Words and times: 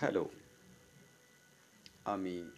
Hello, 0.00 0.28
আমি 2.04 2.50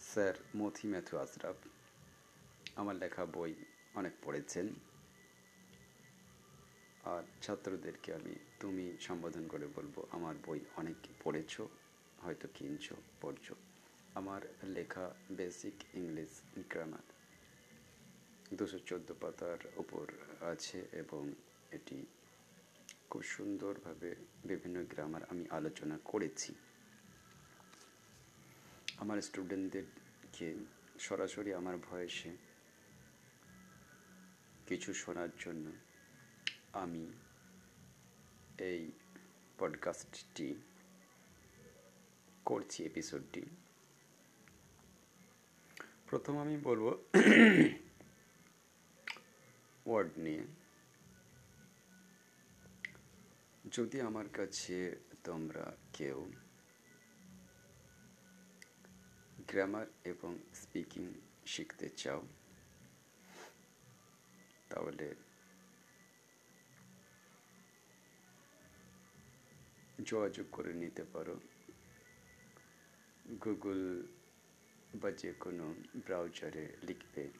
sir 0.00 0.34
মথি 0.56 0.88
Matthew 0.88 1.18
Ashraf 1.18 1.56
আমার 2.76 2.96
লেখা 2.96 3.24
বই 3.24 3.54
অনেক 3.94 4.12
পড়েছেন। 4.22 4.66
আর 7.04 7.22
ছাত্রদেরকে 7.42 8.14
আমি, 8.14 8.34
তুমি 8.60 8.96
সম্বোধন 9.00 9.48
করে 9.48 9.66
বলব, 9.66 10.06
আমার 10.10 10.34
বই 10.46 10.60
অনেক 10.76 10.96
পড়েছো, 11.24 11.68
হয়তো 12.22 12.48
কিনছো, 12.54 12.94
পড়ছো। 13.20 13.54
আমার 14.14 14.40
লেখা 14.64 15.14
বেসিক 15.32 15.74
ইংলিশ 15.94 16.42
গ্রামার। 16.70 17.06
দুশো 18.54 18.78
চোদ্দ 18.78 19.12
পাতার 19.20 19.58
উপর 19.76 20.12
আছে 20.40 20.88
এবং 20.92 21.32
এটি 21.72 22.06
খুব 23.10 23.22
সুন্দরভাবে 23.22 24.14
বিভিন্ন 24.44 24.84
গ্রামার 24.84 25.24
আমি 25.24 25.46
আলোচনা 25.50 25.98
করেছি। 26.04 26.54
আমার 28.98 29.20
স্টুডেন্টদেরকে 29.20 30.54
সরাসরি 30.98 31.54
আমার 31.54 31.76
ভয়েসে 31.76 32.36
কিছু 34.66 34.94
শোনার 34.94 35.28
জন্য 35.38 35.72
আমি 36.72 37.12
এই 38.58 38.92
পডকাস্টটি 39.58 40.54
করছি 42.44 42.84
এপিসোডটি 42.84 43.42
প্রথম 46.06 46.38
আমি 46.38 46.56
বলব 46.56 46.84
ওয়ার্ড 49.86 50.10
নিয়ে। 50.16 50.57
যদি 53.72 54.00
আমার 54.00 54.28
কাছে 54.28 54.96
তোমরা 55.24 55.76
কেউ 55.92 56.32
গ্রামার 59.46 59.86
এবং 60.04 60.38
স্পিকিং 60.54 61.14
শিখতে 61.46 61.88
চাও, 61.88 62.22
তাহলে 64.68 65.14
যোগাযোগ 70.04 70.46
করে 70.52 70.72
নিতে 70.72 71.04
পারো। 71.04 71.40
গুগল 73.44 74.06
বা 74.94 75.10
যে 75.10 75.32
কোনো 75.32 75.74
ব্রাউজারে 75.96 76.76
লিখবে, 76.82 77.30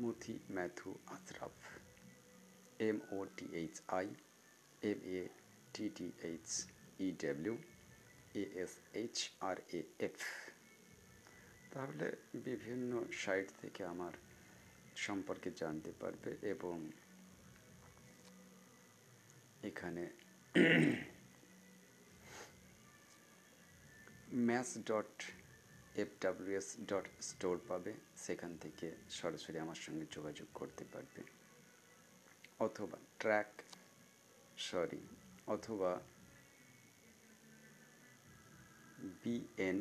Mathi 0.00 0.38
Matthew 0.50 0.98
Ashraf 1.06 1.59
M 2.88 2.98
O 3.16 3.18
T 3.36 3.46
H 3.62 3.74
I 3.98 4.06
M 4.82 4.98
A 5.18 5.20
T 5.74 5.86
T 5.96 6.06
H 6.30 6.48
E 7.00 7.08
W 7.22 7.54
A 8.34 8.44
S 8.62 8.72
H 9.00 9.16
R 9.48 9.56
A 9.78 9.80
F 9.98 10.16
তাহলে 11.72 12.06
বিভিন্ন 12.46 12.90
সাইট 13.22 13.48
থেকে 13.62 13.80
আমার 13.84 14.14
সম্পর্কে 15.06 15.50
জানতে 15.60 15.90
পারবে 16.00 16.30
এবং 16.52 16.76
এখানে 19.62 20.04
maths 24.48 24.72
dot 24.90 25.14
F 26.02 26.10
W S 26.24 26.68
dot 26.90 27.06
store 27.28 27.56
পাবে। 27.68 27.92
সেখান 28.16 28.52
থেকে 28.56 28.86
সরাসরি 29.18 29.58
আমার 29.58 29.80
সঙ্গে 29.86 30.06
যোগাযোগ 30.16 30.48
করতে 30.54 30.84
পারবে। 30.92 31.20
অথবা 32.60 32.98
ট্র্যাক 33.18 33.50
সরি 34.56 35.02
অথবা 35.46 35.92
B N 39.22 39.78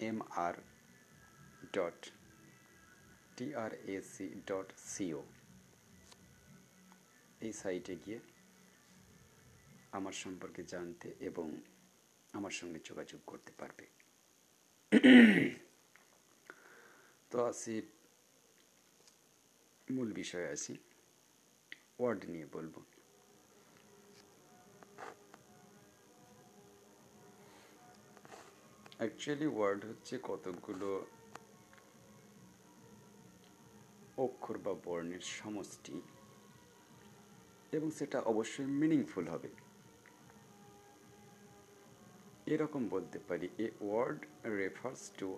M 0.00 0.18
R 0.36 0.54
dot 1.72 2.00
T R A C 3.36 4.26
dot 4.46 4.68
C O 4.86 5.22
এই 7.40 7.52
সাইটে 7.52 7.94
গিয়ে 8.04 8.20
আমার 9.92 10.14
সম্পর্কে 10.24 10.62
জানতে 10.64 11.08
এবং 11.20 11.46
আমার 12.34 12.54
সঙ্গে 12.60 12.80
যোগাযোগ 12.84 13.20
করতে 13.26 13.52
পারবে। 13.58 13.84
তো 17.30 17.38
আসি 17.46 17.74
মূল 19.96 20.08
বিষয়ে 20.12 20.48
আসি 20.54 20.74
ওয়ার্ড 21.98 22.20
নিয়ে 22.32 22.46
বলব। 22.56 22.74
অ্যাকচুয়ালি 28.98 29.48
ওয়ার্ড 29.56 29.80
হচ্ছে 29.84 30.14
কতগুলো 30.22 30.90
অক্ষর 34.18 34.56
বা 34.64 34.72
বর্ণের 34.84 35.24
সমষ্টি 35.38 35.96
এবং 37.72 37.88
সেটা 37.90 38.18
অবশ্যই 38.20 38.68
মিনিংফুল 38.80 39.24
হবে। 39.28 39.50
এরকম 42.46 42.82
বলতে 42.88 43.18
পারি 43.28 43.48
a 43.58 43.68
word 43.80 44.20
refers 44.60 45.02
to 45.18 45.28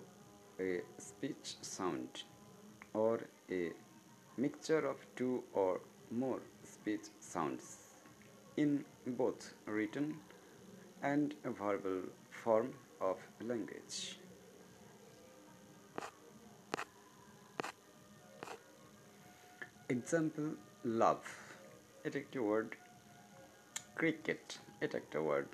a 0.69 0.71
speech 0.99 1.41
sound 1.75 2.11
or 3.07 3.17
a 3.49 3.63
mixture 4.40 4.86
of 4.86 4.96
two 5.16 5.42
or 5.54 5.80
more 6.10 6.40
speech 6.64 7.06
sounds 7.20 7.78
in 8.56 8.84
both 9.06 9.54
written 9.66 10.14
and 11.02 11.34
verbal 11.60 12.02
form 12.42 12.70
of 13.00 13.16
language. 13.42 13.96
Example 19.94 20.46
love 21.00 21.20
এটা 22.06 22.16
একটি 22.24 22.38
ওয়ার্ড 22.46 22.70
ক্রিকেট 24.00 24.44
এটা 24.84 24.96
একটা 25.02 25.18
ওয়ার্ড 25.26 25.50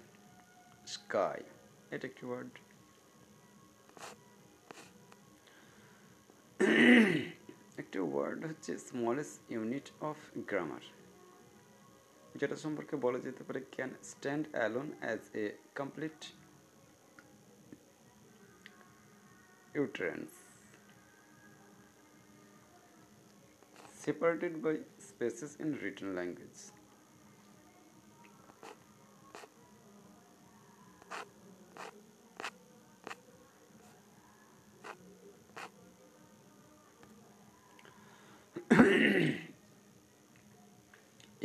স্কাই 0.94 1.40
এটা 1.94 2.04
একটি 2.10 2.24
ওয়ার্ড 2.28 2.52
একটি 7.87 8.01
word 8.11 8.41
হচ্ছে 8.49 8.71
smallest 8.89 9.37
unit 9.55 9.87
of 10.09 10.17
grammar 10.49 10.83
যেটা 12.39 12.55
সম্পর্কে 12.63 12.95
বলা 13.05 13.19
যেতে 13.25 13.41
পারে 13.47 13.59
can 13.75 13.91
stand 14.11 14.45
alone 14.55 14.87
as 15.01 15.21
a 15.43 15.45
complete 15.79 16.19
utterance, 19.75 20.35
separated 24.03 24.53
by 24.63 24.75
spaces 25.07 25.51
in 25.63 25.69
written 25.81 26.09
language. 26.19 26.59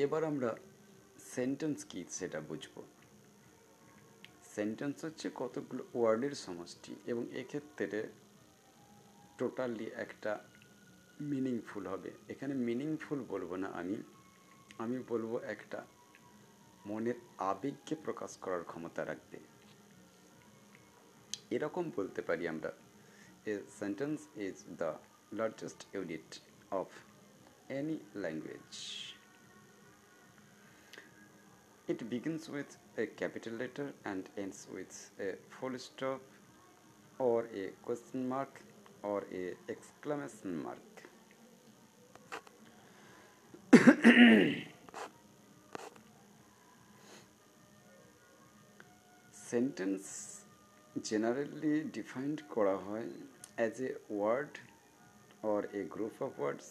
এবার 0.05 0.23
আমরা 0.25 0.51
সেন্টেন্স 1.35 1.79
কি 1.91 2.01
সেটা 2.19 2.39
বুঝব। 2.51 2.75
সেন্টেন্স 4.55 4.97
হচ্ছে 5.05 5.27
কতগুলো 5.35 5.83
ওয়ার্ডের 5.95 6.35
সমষ্টি 6.45 6.93
এবং 7.07 7.25
এক্ষেত্রে 7.41 8.01
টোটালি 9.39 9.87
একটা 10.05 10.33
মিনিংফুল 11.33 11.85
হবে। 11.93 12.11
এখানে 12.29 12.55
মিনিংফুল 12.69 13.21
বলব 13.33 13.51
না 13.63 13.69
আমি 13.81 13.97
আমি 14.79 14.99
বলব 15.09 15.33
একটা 15.55 15.81
মনের 16.87 17.19
আবেগকে 17.51 17.95
প্রকাশ 18.05 18.33
করার 18.43 18.63
ক্ষমতা 18.71 19.03
রাখবে। 19.11 19.39
এরকম 21.55 21.85
বলতে 21.97 22.21
পারি 22.29 22.45
আমরা 22.49 22.71
a 23.51 23.53
sentence 23.81 24.19
is 24.47 24.57
the 24.81 24.91
largest 25.39 25.81
unit 25.95 26.31
of 26.81 26.89
any 27.79 27.97
language 28.23 28.71
It 31.93 32.09
begins 32.09 32.49
with 32.49 32.71
a 32.97 33.05
capital 33.21 33.53
letter 33.53 33.93
and 34.07 34.27
ends 34.39 34.67
with 34.75 35.11
a 35.21 35.35
full 35.55 35.79
stop 35.79 36.23
or 37.19 37.41
a 37.55 37.65
question 37.85 38.27
mark 38.27 38.63
or 39.03 39.25
a 39.41 39.53
exclamation 39.69 40.63
mark. 40.63 40.79
Sentence 49.51 50.09
generally 51.11 51.77
defined 51.99 52.41
করা 52.55 52.77
হয় 52.87 53.11
as 53.67 53.75
a 53.89 53.93
word 54.21 54.53
or 55.51 55.61
a 55.81 55.83
group 55.95 56.17
of 56.27 56.33
words 56.45 56.69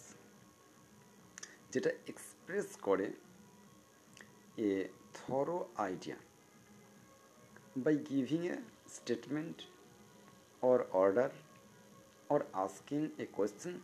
যেটা 1.72 1.92
express 2.12 2.68
করে 2.88 3.08
a 4.70 4.72
Thorough 5.15 5.59
idea 5.79 6.17
by 7.77 7.95
giving 8.11 8.41
a 8.47 8.57
statement 8.97 9.59
or 10.63 10.87
order 10.93 11.31
or 12.31 12.47
asking 12.55 13.11
a 13.19 13.27
question 13.27 13.81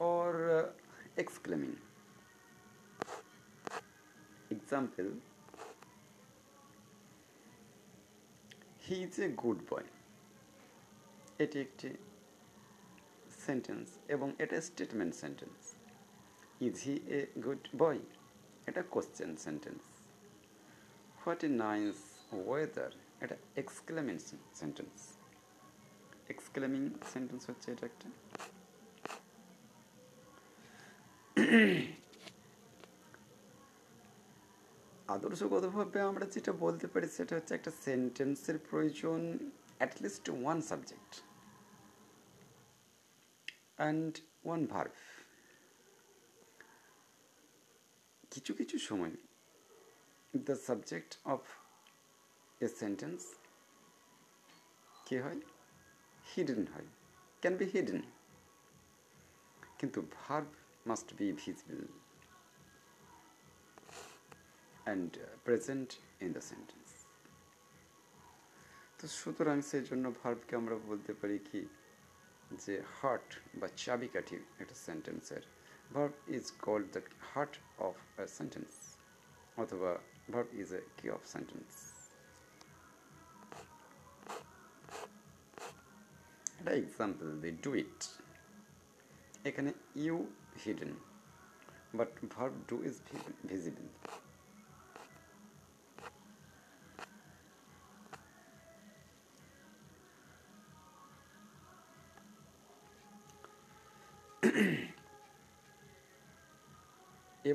or 0.00 0.50
uh, 0.50 0.66
exclaiming. 1.16 1.76
Example 4.50 5.10
He 8.78 9.02
is 9.02 9.18
a 9.20 9.28
good 9.36 9.60
boy. 9.66 9.84
এটি 11.40 11.58
একটি 11.66 11.88
sentence 13.46 13.86
এবং 14.14 14.28
এটা 14.42 14.56
statement 14.68 15.12
sentence 15.22 15.60
is 16.60 16.74
he 16.86 16.94
a 17.18 17.20
good 17.44 17.62
boy 17.82 18.00
এটা 18.71 18.83
question 18.95 19.31
sentence 19.45 19.83
what 21.21 21.41
a 21.47 21.49
nice 21.65 21.97
weather 22.47 22.91
এটা 23.23 23.35
exclaiming 23.61 24.15
sentence 24.61 24.97
exclaiming 26.33 26.81
sentence 27.13 27.43
হচ্ছে 27.49 27.67
এটা 27.73 27.85
একটা। 27.91 28.07
আদর্শগতভাবে 35.15 35.99
আমরা 36.09 36.25
যেটা 36.35 36.51
বলতে 36.65 36.85
পারি 36.87 37.07
সেটা 37.17 37.33
হচ্ছে 37.37 37.53
একটা 37.55 37.71
সেন্টেন্সের 37.85 38.57
প্রয়োজন 38.69 39.21
at least 39.79 40.25
one 40.41 40.57
subject 40.69 41.11
and 43.79 44.13
one 44.45 44.61
verb 44.73 44.93
কিছু 48.31 48.53
কিছু 48.53 48.79
সময় 48.79 49.11
the 50.35 50.55
subject 50.55 51.11
of 51.25 51.41
a 52.61 52.67
sentence 52.67 53.21
কি 55.05 55.17
হয়? 55.17 55.39
হিডেন 56.35 56.67
হয়। 56.73 56.87
ক্যান 57.41 57.57
বি 57.57 57.65
হিডেন 57.65 58.01
কিন্তু 59.77 60.01
verb 60.01 60.47
must 60.87 61.13
be 61.13 61.31
visible 61.31 61.85
and 64.83 65.17
present 65.43 65.89
in 66.21 66.31
the 66.33 66.41
sentence 66.41 66.89
তো 68.97 69.07
সুতরাং 69.07 69.61
সেই 69.61 69.83
জন্য 69.83 70.11
ভার্বকে 70.23 70.55
আমরা 70.55 70.75
বলতে 70.75 71.13
পারি 71.13 71.39
কি? 71.51 71.61
যে 72.51 72.83
হার্ট 73.01 73.29
বা 73.55 73.67
চাবিকাঠি 73.77 74.37
একটা 74.59 74.75
সেন্টেন্সের 74.75 75.41
verb 75.94 76.14
is 76.28 76.44
called 76.62 76.86
the 76.92 77.02
heart 77.30 77.54
of 77.78 77.96
a 78.18 78.26
sentence 78.38 78.72
অথবা 79.56 79.90
verb 80.32 80.48
is 80.62 80.68
a 80.72 80.80
key 80.96 81.06
of 81.10 81.20
sentence 81.34 81.70
একটা 86.58 86.72
এক্সাম্পল 86.80 87.26
দি 87.42 87.50
ডু 87.64 87.70
ইট 87.74 88.00
এখানে 89.44 89.70
you 89.96 90.16
hidden 90.64 90.92
but 91.94 92.10
verb 92.34 92.54
do 92.68 92.76
is 92.84 92.96
visible 93.46 93.86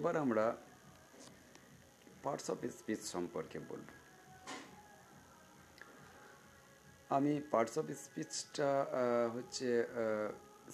এবার 0.06 0.24
আমরা 0.26 0.46
পার্টস 2.24 2.46
অফ 2.52 2.58
স্পিচ 2.78 3.00
সম্পর্কে 3.14 3.58
বলব। 3.70 3.88
আমি 7.16 7.32
পার্টস 7.52 7.74
অফ 7.80 7.86
স্পিচটা 8.04 8.70
হচ্ছে 9.34 9.68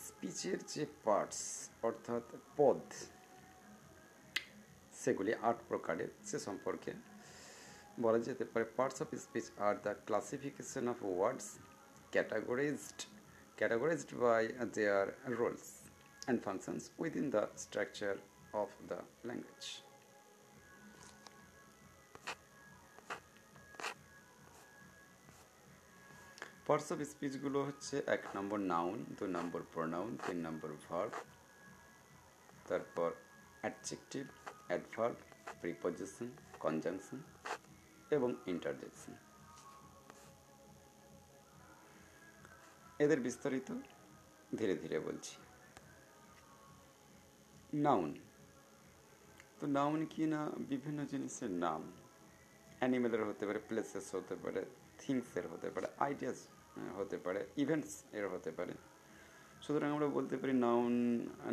স্পিচের 0.07 0.59
যে 0.73 0.83
পার্টস 1.07 1.41
অর্থাৎ 1.89 2.27
পদ, 2.59 2.81
সেগুলি 5.03 5.33
আট 5.49 5.59
প্রকারের, 5.71 6.11
সে 6.29 6.39
সম্পর্কে 6.49 6.93
বলা 8.05 8.19
যেতে 8.27 8.45
পারে। 8.53 8.67
Parts 8.79 8.99
of 9.05 9.09
speech 9.25 9.47
are 9.67 9.75
the 9.87 9.93
classification 10.09 10.85
of 10.93 10.99
words 11.13 11.47
categorized 12.15 12.99
categorized 13.61 14.11
by 14.27 14.43
their 14.77 15.05
roles 15.39 15.67
and 16.29 16.37
functions 16.47 16.83
within 17.03 17.27
the 17.37 17.45
structure 17.65 18.19
of 18.55 18.71
the 18.89 18.99
language. 19.25 19.69
Parts 26.67 26.89
of 26.93 26.99
স্পিচগুলো 27.13 27.59
হচ্ছে 27.69 27.95
এক 28.07 28.23
নম্বর 28.37 28.59
নাউন 28.73 28.97
দুই 29.17 29.29
নম্বর 29.37 29.61
প্রোনাউন 29.73 30.11
তিন 30.25 30.39
নম্বর 30.47 30.71
ভার্ব 30.87 31.13
তারপর 32.69 33.09
অ্যাডজেক্টিভ 33.63 34.25
অ্যাডভার্ব 34.69 35.17
প্রিপোজিশন 35.61 36.29
কনজাংশন 36.61 37.19
এবং 38.11 38.31
ইন্টারজেকশন 38.47 39.15
এদের 43.01 43.19
বিস্তারিত 43.21 43.69
ধীরে 44.51 44.75
ধীরে 44.83 44.99
বলছি 44.99 45.35
নাউন 47.79 48.11
তো 49.63 49.69
নাউন 49.79 50.01
কি 50.13 50.25
না 50.33 50.41
বিভিন্ন 50.71 51.01
জিনিসের 51.13 51.53
নাম 51.65 51.83
অ্যানিমেলের 52.81 53.23
হতে 53.29 53.45
পারে 53.49 53.61
প্লেসেস 53.69 54.07
হতে 54.17 54.35
পারে 54.43 54.63
থিংসের 54.99 55.47
হতে 55.53 55.69
পারে 55.75 55.87
আইডিয়াস 56.07 56.39
হতে 56.99 57.17
পারে 57.25 57.41
ইভেন্টস 57.63 57.93
এর 58.19 58.25
হতে 58.35 58.51
পারে 58.59 58.75
সুতরাং 59.65 59.89
আমরা 59.95 60.09
বলতে 60.19 60.35
পারি 60.41 60.53
noun 60.67 60.95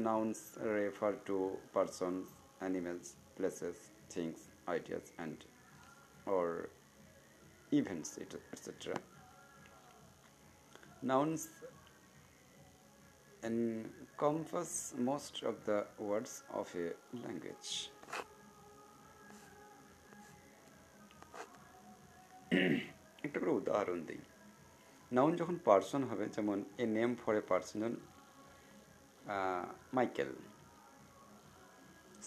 nouns 0.07 0.39
refer 0.77 1.13
to 1.27 1.37
persons 1.75 2.25
animals 2.59 3.07
places 3.35 3.77
things 4.13 4.39
ideas 4.73 5.05
and 5.15 5.37
or 6.35 6.47
events 7.71 8.09
etc 8.25 8.67
nouns 11.01 11.41
encompass 13.43 14.71
most 14.99 15.35
of 15.43 15.55
the 15.65 15.79
words 15.99 16.33
of 16.51 16.67
a 16.75 16.87
language. 17.25 17.69
উদাহরণ 23.59 23.99
দিই। 24.07 24.21
নাউন 25.11 25.33
যখন 25.39 25.55
পার্সন 25.67 26.01
হবে, 26.09 26.25
যেমন 26.35 26.57
a 26.83 26.85
name 26.97 27.11
for 27.21 27.33
a 27.41 27.43
person 27.51 27.81
Michael. 29.97 30.31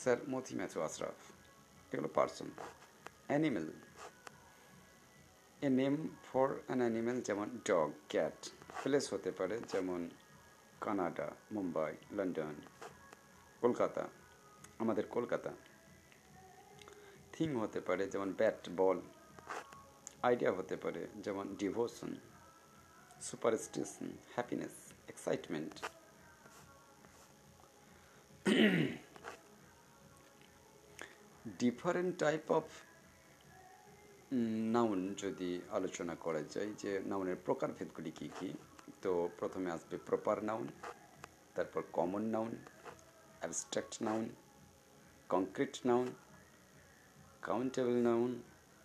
Sir 0.03 0.19
Mathi 0.33 0.53
Matthew 0.59 0.79
Ashraf 0.87 1.19
এগুলো 1.93 2.09
person 2.17 2.49
animal 3.29 3.67
a 5.63 5.69
name 5.81 5.95
for 6.29 6.49
an 6.67 6.79
animal 6.85 7.19
যেমন 7.29 7.49
dog 7.69 7.89
cat 8.13 8.39
place 8.83 9.05
হতে 9.15 9.31
পারে, 9.39 9.57
যেমন 9.73 10.01
কানাডা, 10.85 11.29
মুম্বাই, 11.55 11.93
লন্ডন, 12.17 12.55
কলকাতা। 13.63 14.05
আমাদের 14.83 15.05
কলকাতা। 15.17 15.51
থিং 17.35 17.49
হতে 17.63 17.81
পারে, 17.87 18.03
যেমন 18.13 18.29
ব্যাট 18.41 18.61
বল 18.79 18.99
আইডিয়া 20.27 20.53
হতে 20.59 20.77
পারে, 20.85 21.03
যেমন 21.25 21.47
devotion 21.61 22.13
superstition 23.29 24.07
happiness 24.35 24.75
excitement 25.13 25.75
different 31.63 32.13
type 32.25 32.45
of 32.59 32.67
noun 34.77 35.01
যদি 35.25 35.51
আলোচনা 35.77 36.15
করা 36.25 36.43
যায়, 36.55 36.71
যে 36.83 36.91
নাউনের 37.11 37.39
প্রকারভেদগুলি 37.47 38.11
কী 38.19 38.29
কী? 38.39 38.51
তো 39.03 39.11
প্রথমে 39.39 39.69
আসবে 39.77 39.97
প্রপার 40.09 40.37
নাউন 40.49 40.67
তারপর 41.57 41.83
common 41.97 42.25
noun 42.35 42.53
abstract 43.41 43.95
noun 44.07 44.25
concrete 45.35 45.75
noun 45.91 46.07
countable 47.49 47.97
noun 48.09 48.31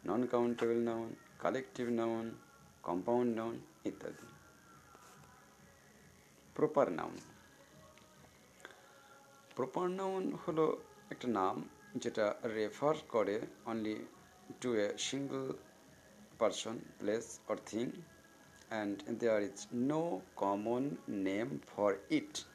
non 0.07 0.21
countable 0.33 0.79
noun 0.89 1.09
collective 1.39 1.89
noun 1.89 2.31
compound 2.83 3.35
noun 3.35 3.59
ইত্যাদি। 3.85 4.27
প্রপার 6.55 6.91
নাউন 6.91 7.17
প্রপার 9.55 9.87
নাউন 9.89 10.37
হলো 10.47 10.83
একটা 11.11 11.27
নাম 11.27 11.69
যেটা 11.95 12.35
রেফার 12.43 12.95
করে 13.09 13.41
only 13.65 14.05
to 14.61 14.75
a 14.75 14.87
single 15.11 15.53
person, 16.41 16.75
place 16.99 17.39
or 17.49 17.55
thing, 17.55 17.89
and 18.71 19.19
there 19.19 19.41
is 19.47 19.59
no 19.73 20.03
common 20.41 20.85
name 21.09 21.51
for 21.71 21.95
it. 22.09 22.45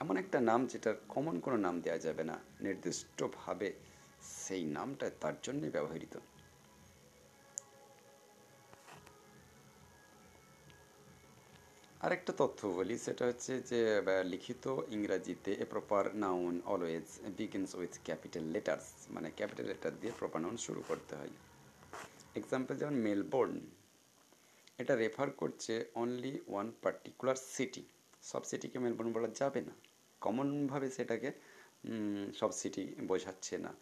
এমন 0.00 0.16
একটা 0.16 0.40
নাম 0.40 0.66
যেটার 0.66 0.94
কমন 1.08 1.40
কোনো 1.40 1.56
নাম 1.56 1.80
দেওয়া 1.80 1.98
যাবে 1.98 2.24
না। 2.24 2.38
নির্দিষ্টভাবে 2.60 3.72
সেই 4.22 4.64
নামটা 4.64 5.10
তার 5.20 5.32
জন্যই 5.42 5.70
ব্যবহৃত। 5.70 6.18
আরেকটা 12.00 12.32
তথ্য 12.36 12.60
বলি, 12.68 12.98
সেটা 12.98 13.26
হচ্ছে 13.26 13.52
যে 13.60 13.80
লিখিত 14.24 14.64
ইংরাজিতে 14.90 15.50
a 15.52 15.64
proper 15.64 16.04
noun 16.16 16.60
always 16.64 17.08
begins 17.36 17.74
with 17.74 17.94
capital 18.04 18.44
letters 18.44 18.86
মানে 19.10 19.30
ক্যাপিটাল 19.36 19.66
লেটার 19.66 19.92
দিয়ে 20.00 20.12
প্রপার 20.18 20.42
নাউন 20.42 20.56
শুরু 20.56 20.82
করতে 20.88 21.12
হয়। 21.16 21.32
এক্সাম্পল 22.34 22.74
যেমন 22.74 22.94
মেলবোর্ন 22.94 23.60
এটা 24.78 24.96
রেফার 24.96 25.30
করছে 25.30 25.74
অনলি 25.94 26.32
ওয়ান 26.48 26.72
পার্টিকুলার 26.82 27.38
সিটি 27.54 27.82
সব 28.22 28.42
সিটিকে 28.44 28.78
মেলবোর্ন 28.78 29.10
বলা 29.12 29.28
যাবে 29.34 29.60
না। 29.60 29.74
কমনভাবে 30.20 30.90
সেটাকে 30.90 31.30
সব 32.34 32.50
সিটি 32.52 32.82
বোঝাচ্ছে 33.00 33.54
না। 33.58 33.72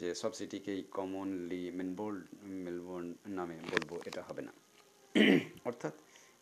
যে 0.00 0.14
সব 0.14 0.32
সিটিকেই 0.34 0.82
কমনলি 0.90 1.70
মেলবোর্ন 1.70 2.20
মেলবোর্ন 2.64 3.08
নামে 3.28 3.56
বলব, 3.72 3.90
এটা 4.06 4.22
হবে 4.28 4.42
না। 4.42 4.52
অর্থাৎ 5.64 5.94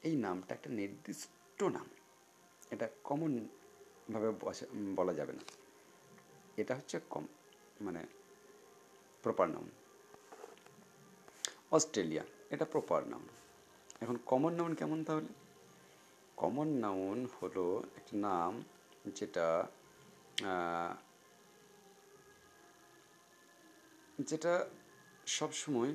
এই 0.06 0.14
নামটা 0.16 0.50
একটা 0.54 0.70
নির্দিষ্ট 0.70 1.62
নাম। 1.76 1.86
এটা 2.70 2.86
কমনভাবে 3.04 4.28
বলা 4.98 5.12
যাবে 5.18 5.32
না। 5.32 5.44
এটা 6.60 6.72
হচ্ছে 6.78 6.96
কম 7.10 7.24
মানে 7.80 8.02
প্রপার 9.22 9.48
নাম 9.50 9.66
অস্ট্রেলিয়া, 11.76 12.24
এটা 12.50 12.64
প্রপার 12.74 13.00
নাম 13.08 13.22
এখন 14.00 14.16
কমন 14.26 14.52
নাউন 14.58 14.72
কেমন 14.74 14.98
তাহলে? 15.04 15.32
কমন 16.36 16.68
নাউন 16.84 17.18
হলো 17.38 17.64
একটা 17.96 18.14
নাম 18.26 18.52
যেটা 19.18 19.46
যেটা 24.20 24.54
সবসময় 25.26 25.92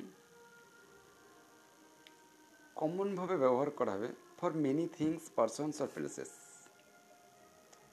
কমনভাবে 2.76 3.38
ব্যবহার 3.38 3.70
করা 3.70 3.92
হবে 3.92 4.08
ফর 4.38 4.52
মেনি 4.54 4.88
থিংস 4.98 5.32
পারসনস 5.36 5.82
আর 5.82 5.88
প্লেসেস 5.88 6.30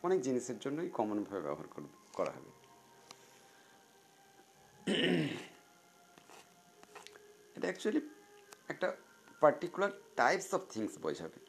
অনেক 0.03 0.21
জিনিসের 0.21 0.59
জন্যই 0.59 0.89
কমনভাবে 0.89 1.43
ব্যবহার 1.43 1.85
করা 2.13 2.31
হবে। 2.31 2.51
এটা 7.57 7.67
অ্যাকচুয়ালি 7.69 8.01
একটা 8.69 8.97
পার্টিকুলার 9.41 9.91
টাইপস 10.17 10.55
অফ 10.55 10.61
থিংস 10.71 10.99
বোঝাবে। 10.99 11.41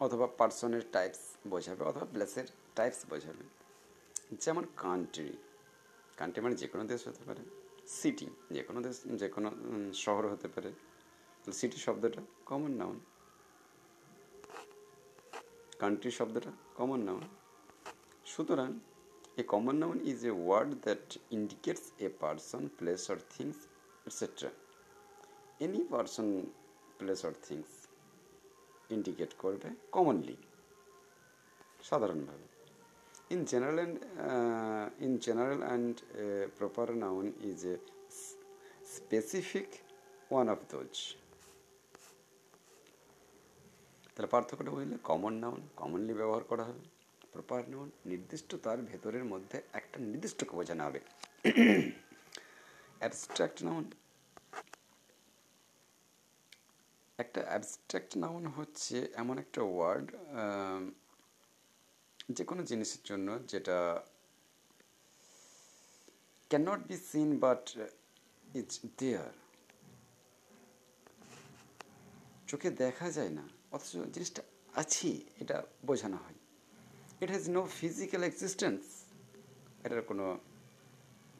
অথবা 0.00 0.26
পার্সনের 0.26 0.82
টাইপস 0.92 1.20
বোঝাবে, 1.48 1.84
অথবা 1.84 2.04
প্লেসের 2.04 2.44
টাইপস 2.74 3.06
বোঝাবে। 3.10 3.44
যেমন 4.40 4.64
কান্ট্রি 4.76 5.32
কান্ট্রি 6.16 6.42
মানে 6.42 6.54
যে 6.54 6.68
কোনো 6.68 6.84
দেশ 6.84 7.08
হতে 7.08 7.24
পারে। 7.24 7.42
সিটি 7.86 8.26
যে 8.50 8.62
কোনো 8.62 8.80
দেশ 8.80 8.96
যে 9.04 9.28
কোনো 9.28 9.48
শহর 9.94 10.28
হতে 10.28 10.48
পারে। 10.48 10.72
সিটি 11.58 11.78
শব্দটা 11.86 12.22
কমন 12.50 12.72
নাউন 12.80 12.98
কান্ট্রি 15.82 16.10
শব্দটা 16.18 16.52
কমন 16.78 17.00
নাউন 17.08 17.24
সুতরাং 18.32 18.70
a 19.40 19.42
common 19.52 19.76
noun 19.82 19.98
is 20.12 20.20
a 20.30 20.32
word 20.44 20.70
that 20.84 21.06
indicates 21.36 21.84
a 22.06 22.08
person 22.22 22.62
place 22.78 23.02
or 23.12 23.18
things 23.34 23.58
etcetera 24.08 24.50
any 25.64 25.80
person 25.92 26.28
place 26.98 27.20
or 27.28 27.34
things 27.46 27.70
indicate 28.96 29.30
করবে 29.42 29.68
কমনলি 29.96 30.36
সাধারণভাবে. 31.90 32.46
And 33.30 33.42
uh, 33.42 34.88
in 35.00 35.20
general 35.20 35.62
and 35.62 36.00
uh, 36.00 36.48
proper 36.58 36.94
noun 36.94 37.34
is 37.44 37.66
a 37.66 37.76
specific 38.82 39.84
one 40.30 40.48
of 40.48 40.66
those. 40.68 41.16
তাহলে 44.18 44.30
পার্থক্যটা 44.34 44.70
বুঝলে? 44.74 44.96
Common 45.08 45.34
noun 45.42 45.60
commonly 45.80 46.12
ব্যবহার 46.20 46.44
করা 46.50 46.64
হবে। 46.68 46.82
Proper 47.32 47.60
noun 47.72 47.88
নির্দিষ্ট 48.06 48.50
তার 48.64 48.78
ভেতরের 48.90 49.24
মধ্যে 49.32 49.56
একটা 49.78 49.96
নির্দিষ্টকে 50.04 50.54
বোঝানো 50.58 50.82
হবে। 50.86 51.00
অ্যাবস্ট্রাক্ট 53.00 53.58
নাউন 53.66 53.84
একটা 57.18 57.40
অ্যাবস্ট্রাক্ট 57.50 58.12
নাউন 58.22 58.44
হচ্ছে 58.56 58.96
এমন 59.14 59.36
একটা 59.44 59.60
ওয়ার্ড 59.62 60.06
যে 62.36 62.42
কোনো 62.44 62.62
জিনিসের 62.70 63.02
জন্য 63.04 63.28
যেটা 63.52 63.78
can 66.50 66.62
not 66.70 66.80
be 66.88 66.96
seen 67.10 67.30
but 67.44 67.64
it's 68.58 68.76
there 68.98 69.32
চোখে 72.48 72.68
দেখা 72.82 73.08
যায় 73.10 73.32
না। 73.38 73.44
অথচ 73.74 73.90
জিনিসটা 74.14 74.42
আছে, 74.82 75.10
এটা 75.42 75.56
বোঝানো 75.88 76.16
হয়। 76.24 76.38
It 77.22 77.28
has 77.34 77.44
no 77.56 77.62
physical 77.80 78.22
existence 78.30 78.82
এটার 79.84 80.02
কোনো 80.10 80.26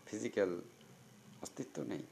ফিজিক্যাল 0.08 0.50
অস্তিত্ব 1.44 1.76
নেই। 1.92 2.04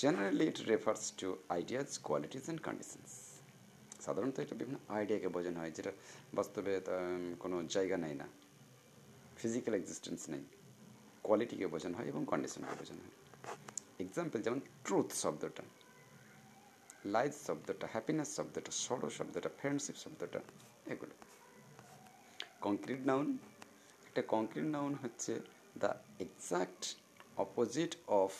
Generally 0.00 0.44
it 0.52 0.58
refers 0.72 1.02
to 1.20 1.28
ideas 1.56 1.88
qualities 2.08 2.44
and 2.44 2.60
conditions 2.68 3.12
সাধারণত 4.04 4.36
এটা 4.44 4.54
বিভিন্ন 4.60 4.78
আইডিয়াকে 4.96 5.28
বোঝানো 5.36 5.58
হয়, 5.62 5.72
যেটা 5.76 5.92
বাস্তবে 6.38 6.72
কোনো 7.42 7.56
জায়গা 7.74 7.96
নেয় 8.04 8.16
না। 8.22 8.26
ফিজিক্যাল 9.40 9.74
এক্সিস্টেন্স 9.80 10.20
নেই। 10.32 10.44
কোয়ালিটিকে 11.26 11.66
বোঝানো 11.74 11.94
হয় 11.98 12.08
এবং 12.12 12.22
কন্ডিশনকে 12.32 12.74
বোঝানো 12.80 13.00
হয়। 13.04 13.16
এক্সাম্পল 14.04 14.38
যেমন 14.46 14.60
ট্রুথ 14.84 15.08
শব্দটা। 15.22 15.64
লাইফ 17.14 17.32
শব্দটা 17.46 17.86
হ্যাপিনেস 17.94 18.28
শব্দটা 18.36 18.72
সরো 18.84 19.08
শব্দটা 19.18 19.50
ফ্রেন্ডশিপ 19.58 19.96
শব্দটা 20.04 20.40
এগুলো। 20.92 21.14
কংক্রিট 22.66 23.02
নাউন 23.10 23.26
একটা 24.06 24.22
কংক্রিট 24.34 24.68
নাউন 24.76 24.92
হচ্ছে 25.02 25.32
the 25.82 25.92
exact 26.24 26.82
opposite 27.44 27.92
of 28.22 28.32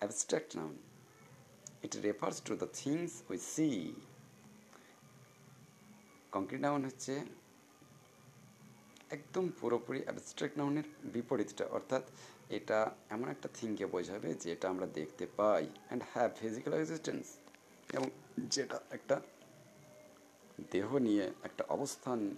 abstract 0.00 0.50
noun 0.58 0.74
it 1.82 1.92
refers 2.06 2.36
to 2.46 2.52
the 2.62 2.68
things 2.80 3.10
we 3.30 3.38
see 3.52 3.68
concrete 6.32 6.60
noun 6.66 6.80
হচ্ছে 6.88 7.14
একদম 9.16 9.44
পুরোপুরি 9.60 10.00
অ্যাবস্ট্রাক্ট 10.06 10.54
নাউনের 10.58 10.86
বিপরীতটা, 11.14 11.64
অর্থাৎ 11.76 12.04
এটা 12.48 12.78
এমন 13.10 13.28
একটা 13.28 13.48
থিংকে 13.54 13.86
বোঝাবে 13.86 14.34
যেটা 14.34 14.68
আমরা 14.68 14.86
দেখতে 14.86 15.26
পাই 15.36 15.66
অ্যান্ড 15.86 16.02
হ্যাভ 16.12 16.30
ফিজিক্যাল 16.40 16.72
এক্সিস্টেন্স 16.74 17.26
এবং 17.96 18.10
যেটা 18.54 18.80
একটা 18.90 19.20
দেহ 20.72 20.98
নিয়ে 20.98 21.32
একটা 21.42 21.64
অবস্থান 21.68 22.36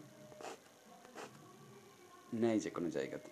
নেয় 2.33 2.59
যে 2.61 2.71
কোনো 2.71 2.91
জায়গাতে। 2.91 3.31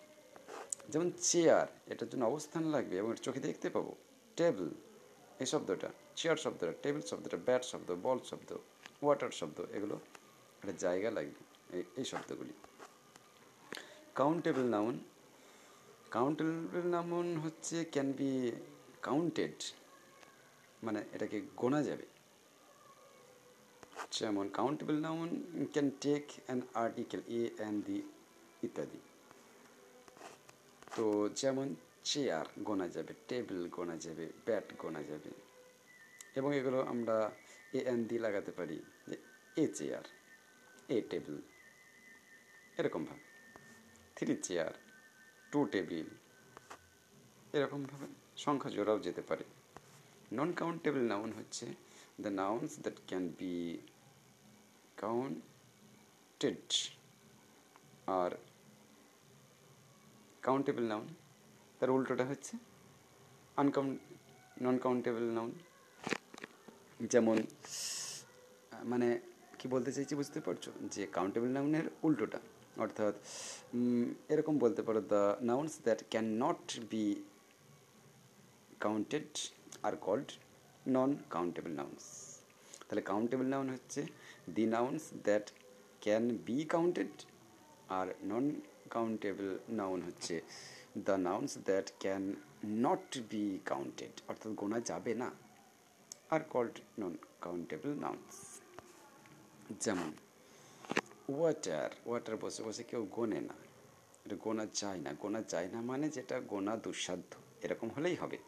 যেমন 0.88 1.10
চেয়ার 1.20 1.66
এটার 1.86 2.08
জন্য 2.08 2.24
অবস্থান 2.24 2.62
লাগবে 2.64 2.96
এবং 2.96 3.10
চোখে 3.14 3.40
দেখতে 3.40 3.70
পাবো। 3.70 3.94
টেবিল 4.36 4.68
এই 5.42 5.46
শব্দটা 5.46 5.88
চেয়ার 6.16 6.36
শব্দটা 6.36 6.72
টেবিল 6.82 7.02
শব্দটা 7.10 7.36
ব্যাট 7.36 7.62
শব্দ 7.64 7.88
বল 8.02 8.18
শব্দ 8.30 8.50
ওয়াটার 9.02 9.30
শব্দ, 9.30 9.60
এগুলো 9.60 9.98
একটা 10.60 10.72
জায়গা 10.72 11.10
লাগবে 11.10 11.42
এই 12.00 12.04
শব্দগুলি। 12.04 12.52
কাউন্টেবল 14.14 14.62
নাউন 14.62 14.98
কাউন্টেবল 16.14 16.86
নাউন 16.94 17.36
হচ্ছে 17.36 17.84
ক্যান 17.84 18.12
বি 18.12 18.52
কাউন্টেড 19.02 19.58
মানে 20.82 21.04
এটাকে 21.12 21.38
গোনা 21.56 21.82
যাবে। 21.82 22.06
যেমন 24.10 24.48
countable 24.48 24.96
noun 25.00 25.30
can 25.72 25.90
take 26.00 26.24
an 26.46 26.60
article 26.74 27.20
a 27.28 27.42
and 27.56 27.84
the 27.84 28.02
ইত্যাদি। 28.62 29.00
তো 30.96 31.28
যেমন 31.40 31.74
চেয়ার 32.04 32.46
গোনা 32.62 32.88
যাবে 32.88 33.12
টেবিল 33.28 33.68
গোনা 33.68 33.96
যাবে 33.96 34.26
ব্যাট 34.46 34.66
গোনা 34.78 35.02
যাবে। 35.02 35.30
এবং 36.36 36.50
এগুলো 36.54 36.78
আমরা 36.82 37.16
এ 37.72 37.80
এন 37.92 38.00
দি 38.08 38.18
লাগাতে 38.18 38.52
পারি, 38.52 38.78
যে 39.08 39.16
এ 39.62 39.64
চেয়ার 39.66 40.04
এ 40.88 41.02
টেবিল 41.10 41.36
এরকমভাবে। 42.78 43.24
থ্রি 44.16 44.36
চেয়ার 44.36 44.83
টু 45.54 45.64
টেবিল 45.64 46.06
এরকমভাবে 47.52 48.06
সংখ্যা 48.36 48.70
জোড়াও 48.70 48.98
যেতে 48.98 49.22
পারে। 49.22 49.44
নন 50.32 50.52
কাউন্টেবল 50.52 51.00
নাউন 51.00 51.32
হচ্ছে 51.32 51.66
the 52.20 52.28
nouns 52.28 52.70
that 52.80 52.96
can 53.06 53.24
be 53.38 53.78
counted 54.96 56.66
are 58.06 58.30
countable 60.42 60.84
noun 60.84 61.06
তার 61.78 61.90
উল্টোটা 61.90 62.24
হচ্ছে 62.24 62.56
আনকাউন্ট 63.56 63.98
নন 64.62 64.78
কাউন্টেবল 64.78 65.22
নাউন 65.22 65.52
যেমন 67.12 67.38
মানে 68.84 69.20
কি 69.58 69.68
বলতে 69.68 69.92
চাইছি 69.92 70.14
বুঝতে 70.14 70.40
পারছ? 70.40 70.68
যে 70.94 71.06
কাউন্টেবল 71.06 71.48
নাউনের 71.48 71.86
উল্টোটা। 72.02 72.38
অর্থাৎ 72.76 73.14
এরকম 74.28 74.54
বলতে 74.58 74.82
পারো 74.86 75.00
the 75.12 75.22
nouns 75.42 75.72
that 75.86 76.00
can 76.10 76.26
not 76.44 76.64
be 76.90 77.04
counted 78.80 79.30
R 79.82 79.94
called 80.06 80.30
non 80.86 81.10
countable 81.30 81.72
nouns 81.72 82.02
তাহলে 82.86 83.02
কাউন্টেবল 83.02 83.46
নাউন 83.46 83.66
হচ্ছে 83.74 84.00
the 84.54 84.64
nouns 84.66 85.02
that 85.26 85.46
can 86.02 86.24
be 86.46 86.56
counted 86.64 87.12
R 87.88 88.06
non 88.22 88.46
countable 88.90 89.48
noun 89.70 89.98
হচ্ছে 90.02 90.34
the 91.06 91.16
nouns 91.20 91.52
that 91.68 91.86
can 92.00 92.22
not 92.84 93.08
be 93.30 93.44
counted 93.64 94.14
অর্থাৎ 94.28 94.50
গোনা 94.60 94.78
যাবে 94.80 95.12
না 95.22 95.28
আর 96.30 96.40
called 96.50 96.76
non 97.00 97.14
countable 97.40 97.90
nouns 98.00 98.34
যেমন 99.84 100.10
water 101.28 101.90
water 102.06 102.36
বসে 102.36 102.62
বসে 102.62 102.82
কেউ 102.82 103.06
গোনে 103.10 103.40
না। 103.40 103.54
এটা 104.24 104.36
গোনা 104.36 104.66
যায় 104.74 104.98
না। 104.98 105.12
গোনা 105.12 105.42
যায় 105.42 105.68
না 105.68 105.80
মানে 105.80 106.08
যেটা 106.08 106.40
গোনা 106.40 106.76
দুঃসাধ্য, 106.76 107.36
এরকম 107.62 107.88
হলেই 107.88 108.14
হবে। 108.14 108.38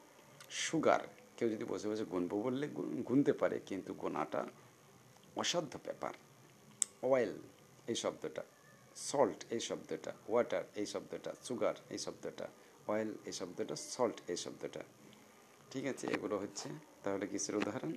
সুগার 0.51 1.01
কেউ 1.37 1.49
যদি 1.49 1.65
বসে 1.65 1.89
বসে 1.89 2.05
গুনবো 2.05 2.43
বললে 2.43 2.69
গুনতে 3.09 3.33
পারে, 3.33 3.61
কিন্তু 3.67 3.95
গোনাটা 3.95 4.47
অসাধ্য 5.37 5.79
ব্যাপার। 5.85 6.15
অয়েল 7.03 7.39
এই 7.87 7.95
শব্দটা। 7.95 8.43
সল্ট 8.97 9.45
এই 9.51 9.61
শব্দটা। 9.61 10.13
ওয়াটার 10.29 10.65
এই 10.75 10.87
শব্দটা। 10.87 11.35
সুগার 11.43 11.75
এই 11.91 11.99
শব্দটা। 11.99 12.49
অয়েল 12.87 13.15
এই 13.25 13.33
শব্দটা। 13.33 13.77
সল্ট 13.77 14.21
এই 14.29 14.37
শব্দটা। 14.37 14.81
ঠিক 15.71 15.87
আছে, 15.87 16.07
এগুলো 16.07 16.39
হচ্ছে, 16.39 16.69
তাহলে 17.03 17.27
কিসের 17.27 17.57
উদাহরণ? 17.57 17.93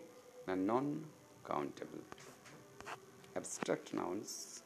না 0.47 0.55
নন 0.55 1.03
কাউন্টেবল 1.43 1.99
অ্যাবস্ট্রাক্ট 3.31 3.95
নাউন্স 3.95 4.61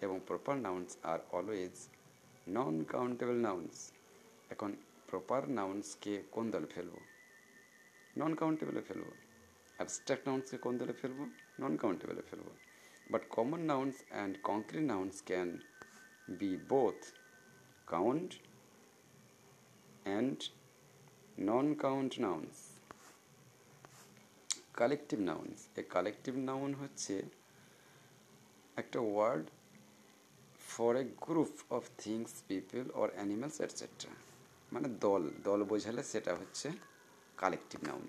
এবং 0.00 0.20
proper 0.26 0.56
nouns 0.56 0.96
are 1.02 1.18
always 1.32 1.76
non 2.48 2.84
countable 2.84 3.36
nouns 3.36 3.74
এখন 4.50 4.70
প্রপার 5.10 5.50
নাউন্সকে 5.50 6.22
কোন 6.30 6.50
দলে 6.50 6.66
ফেলব? 6.66 6.94
নন 8.18 8.34
কাউন্টেবলে 8.34 8.80
ফেলব। 8.80 9.06
অ্যাবস্ট্রাক্ট 9.76 10.28
নাউন্সকে 10.28 10.58
কোন 10.58 10.78
দলে 10.78 10.92
ফেলব? 10.92 11.18
নন 11.60 11.76
কাউন্টেবলে 11.76 12.22
ফেলব। 12.30 12.48
But 13.10 13.22
common 13.28 13.60
nouns 13.60 13.96
and 14.10 14.32
concrete 14.42 14.82
nouns 14.82 15.14
can 15.26 15.48
be 16.38 16.56
both 16.68 17.00
count 17.86 18.30
and 20.04 20.38
non 21.40 21.74
count 21.74 22.12
nouns 22.20 22.54
collective 24.72 25.18
nouns 25.20 25.56
a 25.76 25.82
collective 25.88 26.34
noun 26.50 26.74
হচ্ছে 26.74 27.14
একটা 28.76 28.98
word 29.00 29.46
for 30.70 30.96
a 30.96 31.04
group 31.20 31.52
of 31.70 31.82
things 31.98 32.30
people 32.48 32.90
or 32.90 33.08
animals 33.14 33.60
etcetera 33.60 34.12
মানে 34.72 34.88
দল 34.88 35.30
দল 35.44 35.64
বোঝালে 35.64 36.02
সেটা 36.02 36.34
হচ্ছে 36.34 36.68
কালেকটিভ 37.36 37.80
নাউন 37.84 38.06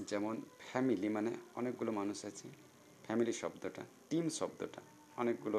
যেমন 0.00 0.34
family 0.58 1.08
মানে 1.08 1.30
অনেকগুলো 1.54 1.92
মানুষ 1.92 2.24
আছে 2.24 2.48
ফ্যামিলি 3.06 3.32
শব্দটা 3.32 3.82
টিম 4.10 4.28
শব্দটা, 4.28 4.80
অনেকগুলো 5.16 5.58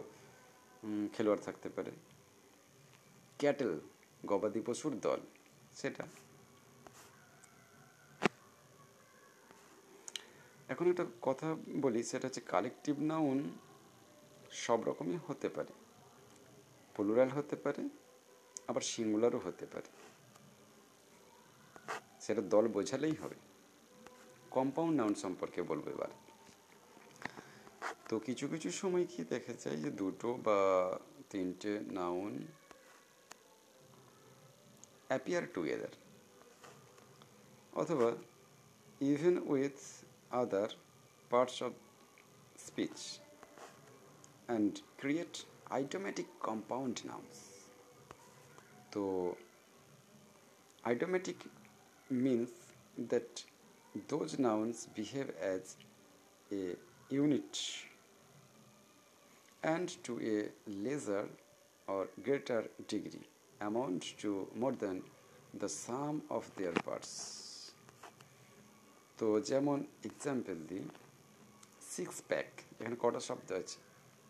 খেলোয়াড় 1.13 1.41
থাকতে 1.43 1.69
পারে। 1.69 1.91
ক্যাটেল 3.39 3.79
গবাদি 4.25 4.61
পশুর 4.65 4.93
দল, 4.99 5.19
সেটা। 5.73 6.03
এখন 10.69 10.85
একটা 10.89 11.05
কথা 11.21 11.55
বলি, 11.81 12.03
সেটা 12.03 12.27
হচ্ছে 12.27 12.41
কালেকটিভ 12.41 12.99
নাউন 12.99 13.39
সব 14.51 14.79
রকমই 14.83 15.17
হতে 15.27 15.49
পারে। 15.49 15.84
প্লুরাল 16.95 17.29
হতে 17.29 17.55
পারে, 17.55 17.83
আবার 18.67 18.81
সিঙ্গুলারও 18.81 19.37
হতে 19.37 19.65
পারে। 19.65 19.89
সেটা 22.19 22.41
দল 22.41 22.67
বোঝালেই 22.67 23.15
হবে। 23.21 23.35
কম্পাউন্ড 24.51 24.95
নাউন 24.97 25.13
সম্পর্কে 25.13 25.61
বলব 25.61 25.87
এবার। 25.87 26.11
তো 28.09 28.19
কিছু 28.19 28.47
কিছু 28.47 28.71
সময় 28.71 29.05
কি 29.05 29.21
দেখা 29.23 29.53
যায় 29.53 29.77
যে 29.77 29.91
দুটো 29.91 30.29
বা 30.43 30.59
তিনটে 31.29 31.79
নাউন 31.79 32.33
অ্যাপিয়ার 35.07 35.43
টুগেদার 35.53 35.93
অথবা 37.73 38.09
even 39.01 39.35
with 39.47 39.77
other 40.29 40.69
parts 41.29 41.63
of 41.63 41.71
speech 42.67 43.19
and 44.47 44.79
create 44.97 45.35
idiomatic 45.71 46.27
compound 46.39 46.97
nouns 47.05 47.37
তো 48.91 49.03
idiomatic 50.83 51.39
means 52.09 52.51
that 53.09 53.43
those 54.07 54.31
nouns 54.39 54.87
behave 54.95 55.29
as 55.53 55.75
a 56.51 56.75
unit 57.09 57.53
and 59.63 59.87
to 60.03 60.13
a 60.33 60.37
lesser 60.67 61.27
or 61.87 62.07
greater 62.23 62.61
degree 62.87 63.27
amount 63.61 64.01
to 64.17 64.47
more 64.55 64.73
than 64.73 65.01
the 65.53 65.69
sum 65.69 66.21
of 66.29 66.43
their 66.55 66.75
parts 66.87 67.13
তো 69.17 69.27
যেমন 69.49 69.79
example 70.09 70.57
দিই 70.69 70.85
six 71.95 72.15
pack 72.29 72.49
এখানে 72.79 72.97
কটা 73.03 73.21
শব্দ 73.29 73.49
আছে 73.59 73.77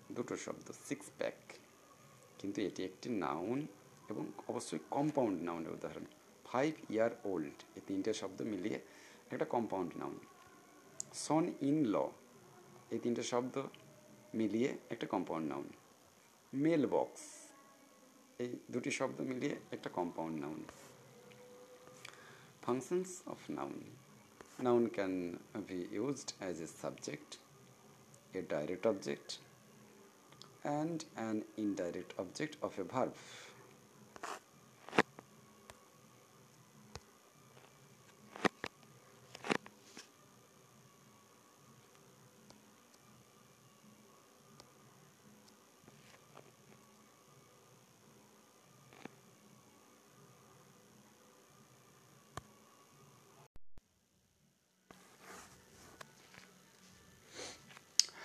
দুটো 0.10 0.36
শব্দ 0.36 0.72
সিক্স 0.88 1.06
প্যাক 1.18 1.38
কিন্তু 2.40 2.62
এটি 2.62 2.84
একটি 2.84 3.10
নাউন 3.10 3.68
এবং 4.10 4.26
অবশ্যই 4.48 4.80
কম্পাউন্ড 4.90 5.44
নাউনের 5.44 5.72
উদাহরণ। 5.72 6.06
ফাইভ 6.46 6.72
ইয়ার 6.90 7.12
ওল্ড 7.26 7.58
এই 7.76 7.82
তিনটে 7.88 8.14
শব্দ 8.14 8.42
মিলিয়ে 8.42 8.80
একটা 9.32 9.46
compound 9.46 9.98
noun 9.98 10.20
son 11.14 11.54
in 11.62 11.86
law 11.86 11.96
এই 12.92 13.00
তিনটে 13.00 13.24
শব্দ 13.24 13.56
মিলিয়ে 14.34 14.78
একটা 14.90 15.08
কম্পাউন্ড 15.08 15.46
নাউন 15.50 15.68
মেল 16.54 16.86
বক্স 16.86 17.24
এই 18.40 18.50
দুটি 18.72 18.92
শব্দ 18.92 19.22
মিলিয়ে 19.22 19.56
একটা 19.72 19.90
compound 19.90 20.36
noun 20.42 20.64
functions 22.62 23.12
of 23.28 23.40
noun 23.50 23.76
noun 24.64 24.88
can 24.88 25.38
be 25.68 25.80
used 25.92 26.34
as 26.40 26.62
a 26.62 26.68
subject 26.82 27.30
a 28.34 28.42
direct 28.50 28.88
object 28.88 29.30
and 30.66 31.06
an 31.18 31.44
indirect 31.58 32.14
object 32.20 32.58
of 32.62 32.78
a 32.80 32.84
verb. 32.84 33.14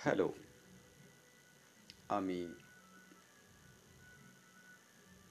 Hello. 0.03 0.33
আমি 2.11 2.39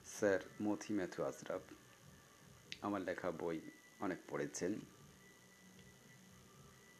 স্যার 0.05 0.39
মথি 0.61 0.93
ম্যাথু 0.93 1.23
আশরাফ 1.23 1.61
আমার 2.81 3.01
লেখা 3.01 3.31
বই 3.31 3.59
অনেক 3.99 4.17
পড়েছেন। 4.29 4.71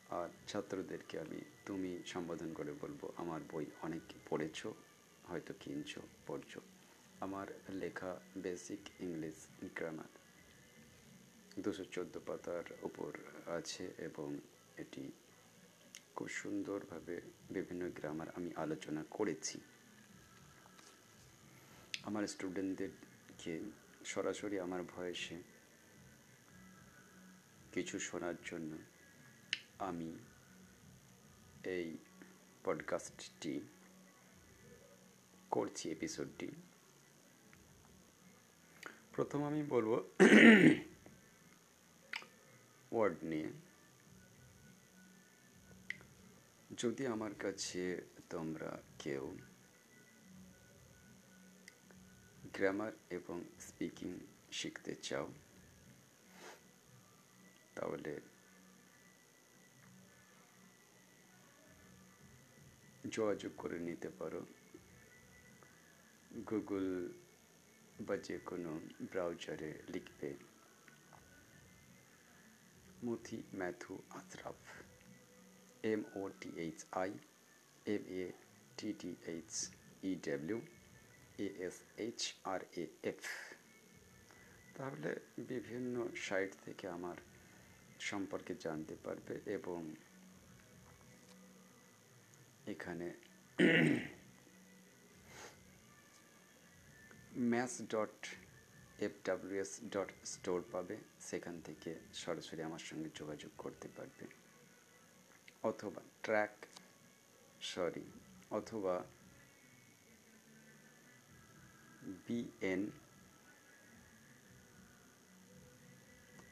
আর 0.10 0.30
ছাত্রদেরকে 0.48 1.20
আমি 1.20 1.40
তুমি 1.66 1.92
সম্বোধন 2.06 2.54
করে 2.54 2.72
বলব, 2.82 3.12
আমার 3.18 3.42
বই 3.52 3.66
অনেক 3.82 4.02
পড়েছো, 4.30 4.74
হয়তো 5.28 5.54
কিনছো, 5.60 6.02
পড়ছো। 6.28 6.60
আমার 7.20 7.48
লেখা 7.70 8.20
বেসিক 8.38 8.80
ইংলিশ 9.00 9.48
গ্রামার। 9.76 10.12
দুশো 11.60 11.84
চোদ্দ 11.92 12.20
পাতার 12.26 12.64
উপর 12.82 13.12
আছে 13.48 13.92
এবং 13.98 14.38
এটি 14.78 15.12
খুব 16.16 16.28
সুন্দরভাবে 16.28 17.22
বিভিন্ন 17.52 17.90
গ্রামার 17.90 18.30
আমি 18.30 18.52
আলোচনা 18.56 19.06
করেছি। 19.12 19.62
আমার 22.04 22.28
স্টুডেন্টদেরকে 22.28 23.60
সরাসরি 24.06 24.60
আমার 24.60 24.84
ভয়েসে 24.84 25.42
কিছু 27.72 28.00
শোনার 28.00 28.36
জন্য 28.46 28.78
আমি 29.80 30.18
এই 31.64 31.98
পডকাস্টটি 32.64 33.62
করছি 35.52 35.92
এপিসোডটি 35.92 36.52
প্রথম 39.12 39.44
আমি 39.44 39.64
বলব 39.64 39.92
ওয়ার্ড 42.92 43.16
নিয়ে। 43.24 43.50
যদি 46.82 47.08
আমার 47.08 47.34
কাছে 47.36 48.02
তোমরা 48.30 48.82
কেউ 49.00 49.38
গ্রামার 52.54 52.92
এবং 53.10 53.44
স্পিকিং 53.60 54.20
শিখতে 54.52 54.96
চাও, 54.96 55.34
তাহলে 57.76 58.22
যোগাযোগ 63.10 63.52
করে 63.58 63.80
নিতে 63.80 64.10
পারো। 64.10 64.46
গুগল 66.50 67.14
বা 68.08 68.18
যে 68.18 68.38
কোনো 68.38 68.80
ব্রাউজারে 69.12 69.82
লিখবে, 69.88 70.36
Mothi 73.04 73.44
Matthew 73.56 74.02
Ashraf 74.10 74.81
M 75.84 76.02
O 76.16 76.22
T 76.42 76.50
H 76.58 76.80
I 76.92 77.10
M 77.86 78.04
A 78.22 78.26
T 78.78 78.90
T 78.94 79.12
H 79.26 79.52
E 80.04 80.12
W 80.28 80.60
A 81.38 81.48
S 81.68 81.78
H 81.98 82.20
R 82.44 82.62
A 82.84 82.86
F 83.04 83.22
তাহলে 84.76 85.10
বিভিন্ন 85.50 85.96
সাইট 86.16 86.52
থেকে 86.66 86.86
আমার 86.88 87.18
সম্পর্কে 88.00 88.54
জানতে 88.56 88.96
পারবে 88.96 89.36
এবং 89.46 89.80
এখানে 92.68 93.08
maths 97.52 97.76
dot 97.94 98.18
F 99.06 99.14
W S 99.28 99.72
dot 99.94 100.10
store 100.24 100.60
পাবে। 100.72 100.96
সেখান 101.20 101.56
থেকে 101.62 101.96
সরাসরি 102.14 102.62
আমার 102.64 102.84
সঙ্গে 102.90 103.10
যোগাযোগ 103.20 103.52
করতে 103.58 103.88
পারবে। 103.98 104.41
অথবা 105.64 106.02
ট্র্যাক 106.24 106.54
সরি 107.62 108.06
অথবা 108.52 108.96
B N 112.28 112.82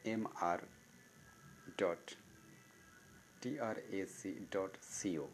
M 0.04 0.22
R 0.50 0.60
dot 1.78 2.04
T R A C 3.40 4.32
dot 4.54 4.72
C O 4.96 5.26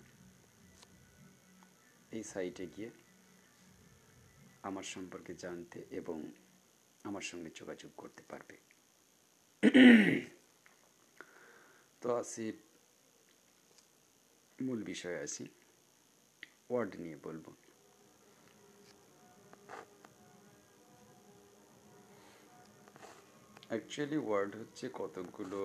এই 2.17 2.25
সাইটে 2.33 2.65
গিয়ে 2.75 2.91
আমার 4.62 4.87
সম্পর্কে 4.95 5.33
জানতে 5.45 5.79
এবং 5.91 6.19
আমার 7.05 7.25
সঙ্গে 7.31 7.51
যোগাযোগ 7.55 7.91
করতে 7.97 8.23
পারবে। 8.31 8.57
তো 12.03 12.09
আসি 12.23 12.47
মূল 14.62 14.81
বিষয়ে 14.83 15.19
আসি 15.19 15.45
ওয়ার্ড 16.71 16.92
নিয়ে 17.01 17.19
বলব। 17.23 17.47
অ্যাকচুয়ালি 23.69 24.16
ওয়ার্ড 24.16 24.53
হচ্ছে 24.57 24.85
কতকগুলো 24.95 25.61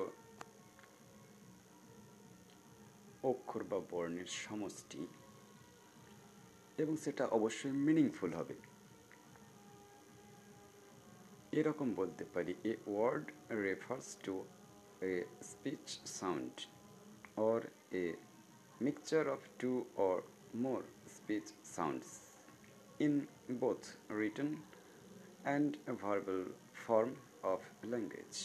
অক্ষর 3.23 3.63
বা 3.63 3.79
বর্ণের 3.91 4.29
সমষ্টি 4.43 5.07
এবং 6.77 6.97
সেটা 6.97 7.23
অবশ্যই 7.37 7.75
মিনিংফুল 7.87 8.31
হবে। 8.33 8.55
এরকম 11.51 11.87
বলতে 11.93 12.23
পারি 12.33 12.53
a 12.63 12.73
word 12.87 13.25
refers 13.51 14.07
to 14.23 14.35
a 15.01 15.13
speech 15.41 15.85
sound 16.05 16.55
or 17.49 17.61
a 17.91 18.05
mixture 18.80 19.26
of 19.34 19.40
two 19.58 19.86
or 19.96 20.22
more 20.54 20.84
speech 21.06 21.48
sounds 21.62 22.20
in 22.98 23.26
both 23.48 23.96
written 24.08 24.58
and 25.44 25.76
verbal 26.04 26.44
form 26.84 27.12
of 27.44 27.60
language. 27.84 28.40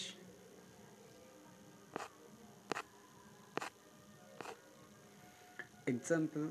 Example 5.93 6.43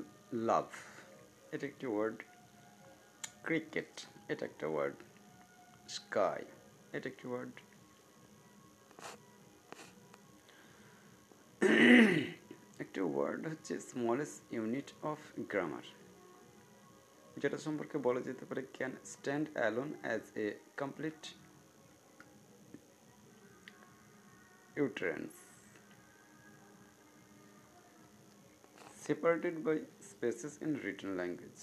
love 0.49 0.67
এটা 1.53 1.65
একটি 1.71 1.87
ওয়ার্ড 1.93 2.17
ক্রিকেট 3.47 3.93
এটা 4.31 4.43
একটা 4.51 4.67
ওয়ার্ড 4.73 4.97
স্কাই 5.95 6.41
এটা 6.95 7.07
একটি 7.11 7.25
ওয়ার্ড 7.31 7.53
একটি 12.96 13.10
word 13.14 13.42
হচ্ছে 13.52 13.74
smallest 13.90 14.38
unit 14.56 14.88
of 15.10 15.20
grammar 15.50 15.86
যেটা 17.42 17.58
সম্পর্কে 17.66 17.96
বলা 18.06 18.20
যেতে 18.28 18.44
পারে 18.48 18.62
can 18.76 18.92
stand 19.12 19.46
alone 19.56 19.90
as 20.02 20.22
a 20.44 20.46
complete 20.80 21.20
utterance 24.76 25.36
separated 29.04 29.56
by 29.66 29.78
spaces 30.10 30.54
in 30.64 30.70
written 30.82 31.10
language. 31.20 31.62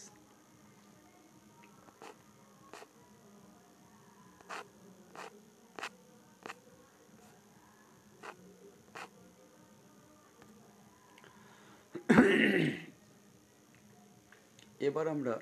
এবার 14.87 15.05
আমরা 15.07 15.33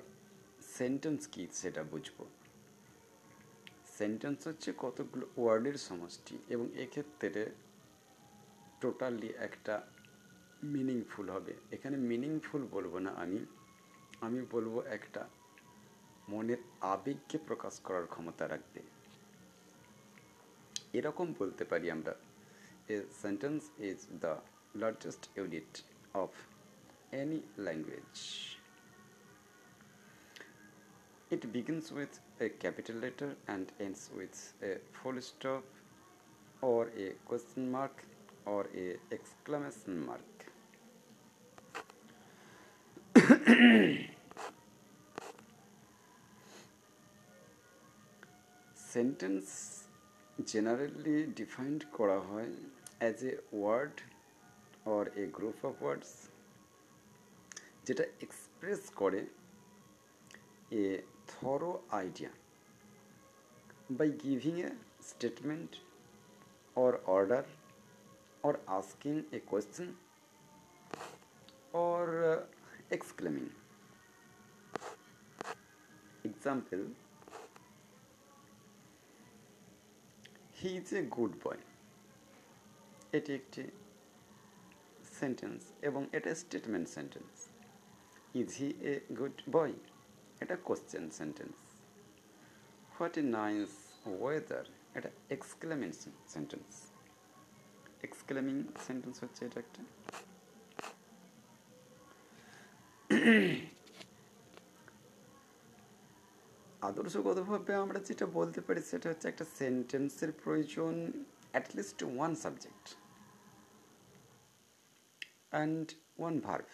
সেন্টেন্স 0.78 1.20
কি 1.32 1.42
সেটা 1.52 1.82
বুঝব। 1.82 2.18
সেন্টেন্স 3.98 4.40
হচ্ছে 4.48 4.70
কতগুলো 4.78 5.24
ওয়ার্ডের 5.36 5.76
সমষ্টি 5.88 6.34
এবং 6.48 6.66
এক্ষেত্রে 6.74 7.42
টোটালি 8.80 9.30
একটা 9.38 9.74
মিনিংফুল 10.64 11.26
হবে। 11.30 11.52
এখানে 11.70 11.96
মিনিংফুল 12.10 12.62
বলব 12.66 12.94
না 12.98 13.10
আমি 13.14 13.38
আমি 14.20 14.40
বলব 14.50 14.74
একটা 14.96 15.22
মনের 16.28 16.60
আবেগকে 16.94 17.36
প্রকাশ 17.38 17.74
করার 17.80 18.06
ক্ষমতা 18.06 18.44
রাখবে 18.48 18.80
এরকম 20.92 21.26
বলতে 21.38 21.64
পারি 21.64 21.86
আমরা 21.90 22.14
a 22.88 22.96
sentence 23.22 23.62
is 23.88 23.98
the 24.20 24.34
largest 24.76 25.22
unit 25.38 25.72
of 26.14 26.30
any 27.12 27.40
language 27.58 28.14
It 31.32 31.50
begins 31.50 31.90
with 31.90 32.20
a 32.40 32.50
capital 32.50 32.96
letter 32.96 33.34
and 33.48 33.72
ends 33.80 34.10
with 34.14 34.52
a 34.62 34.72
full 34.92 35.18
stop 35.22 35.64
or 36.60 36.90
a 36.94 37.12
question 37.24 37.72
mark 37.72 38.04
or 38.44 38.66
a 38.76 38.86
exclamation 39.10 39.94
mark. 40.08 40.28
Sentence 48.92 49.46
generally 50.52 51.16
defined 51.38 51.80
করা 51.96 52.18
হয় 52.28 52.52
as 53.00 53.18
a 53.30 53.32
word 53.58 53.96
or 54.94 55.04
a 55.22 55.24
group 55.36 55.58
of 55.70 55.74
words 55.82 56.12
যেটা 57.86 58.04
express 58.24 58.82
করে 59.00 59.20
a 60.82 60.84
thorough 61.31 61.79
idea 61.93 62.29
by 63.89 64.07
giving 64.07 64.61
a 64.61 64.71
statement 65.01 65.77
or 66.75 66.99
order 67.05 67.45
or 68.43 68.59
asking 68.67 69.23
a 69.33 69.39
question 69.39 69.95
or 71.73 72.03
uh, 72.25 72.39
exclaiming. 72.91 73.49
Example 76.23 76.85
He 80.53 80.77
is 80.77 80.91
a 80.93 81.03
good 81.17 81.33
boy. 81.45 81.57
এটি 83.17 83.31
একটি 83.39 83.63
sentence 85.19 85.61
এবং 85.87 86.01
এটা 86.17 86.31
statement 86.43 86.87
sentence 86.95 87.33
is 88.39 88.49
he 88.59 88.69
a 88.91 88.93
good 89.19 89.37
boy 89.55 89.75
এটা 90.42 90.56
question 90.68 91.04
sentence 91.20 91.56
a 93.22 93.24
nice 93.38 93.70
weather 94.22 94.64
এটা 94.94 95.10
exclamation 95.36 96.12
sentence 96.34 96.70
exclaiming 98.02 98.56
sentence 98.86 99.16
হচ্ছে 99.24 99.40
এটা 99.48 99.58
একটা। 99.64 99.82
আদর্শগতভাবে 106.88 107.72
আমরা 107.74 107.98
যেটা 108.08 108.26
বলতে 108.38 108.60
পারি 108.66 108.80
সেটা 108.90 109.06
হচ্ছে 109.10 109.26
একটা 109.28 109.44
সেন্টেন্সের 109.58 110.30
প্রয়োজন 110.42 110.94
at least 111.52 111.98
one 112.14 112.32
subject 112.44 112.86
and 115.52 115.86
one 116.18 116.34
verb 116.46 116.68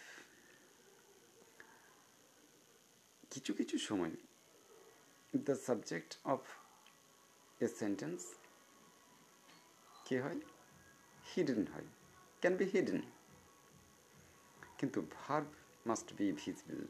কিছু 3.38 3.54
কিছু 3.54 3.78
সময় 3.78 4.10
the 5.36 5.56
subject 5.56 6.18
of 6.24 6.40
a 7.60 7.68
sentence 7.68 8.20
কি 10.04 10.16
হয়? 10.16 10.40
হিডেন 11.34 11.66
হয়। 11.74 11.88
ক্যান 12.40 12.56
বি 12.56 12.64
হিডেন 12.64 13.02
কিন্তু 14.78 15.02
verb 15.12 15.46
must 15.86 16.12
be 16.12 16.32
visible 16.32 16.86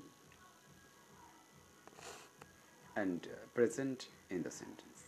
and 2.95 3.29
present 3.55 4.03
in 4.31 4.43
the 4.43 4.51
sentence 4.51 4.99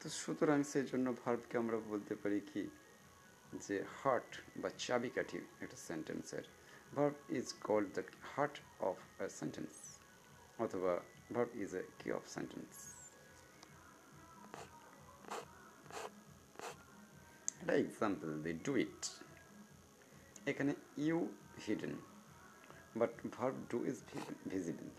তো 0.00 0.08
সুতরাং 0.10 0.62
সেই 0.62 0.86
জন্য 0.86 1.14
ভার্বকে 1.24 1.58
আমরা 1.58 1.76
বলতে 1.76 2.14
পারি 2.14 2.40
কি? 2.40 2.70
যে 3.66 3.84
হার্ট 4.02 4.40
বা 4.56 4.70
চাবিকাঠি 4.78 5.38
একটা 5.60 5.76
সেন্টেন্সের 5.76 6.42
verb 6.95 7.15
is 7.29 7.47
called 7.67 7.87
the 7.97 8.03
heart 8.33 8.55
of 8.89 8.97
a 9.17 9.27
sentence 9.39 9.73
অথবা 10.59 10.93
verb 11.35 11.51
is 11.63 11.71
a 11.75 11.83
key 11.99 12.07
of 12.17 12.23
sentence 12.35 12.73
একটা 17.57 17.73
এক্সাম্পল 17.83 18.29
দি 18.45 18.53
ডু 18.65 18.71
ইট 18.77 19.01
এখানে 20.47 20.71
you 20.97 21.17
hidden 21.65 21.93
but 22.99 23.11
verb 23.37 23.55
do 23.71 23.77
is 23.85 23.97
visible 24.49 24.89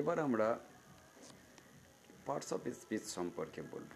এবার 0.00 0.18
আমরা 0.26 0.48
পার্টস 2.26 2.50
অফ 2.56 2.60
স্পিচ 2.80 3.04
সম্পর্কে 3.16 3.60
বলব। 3.72 3.90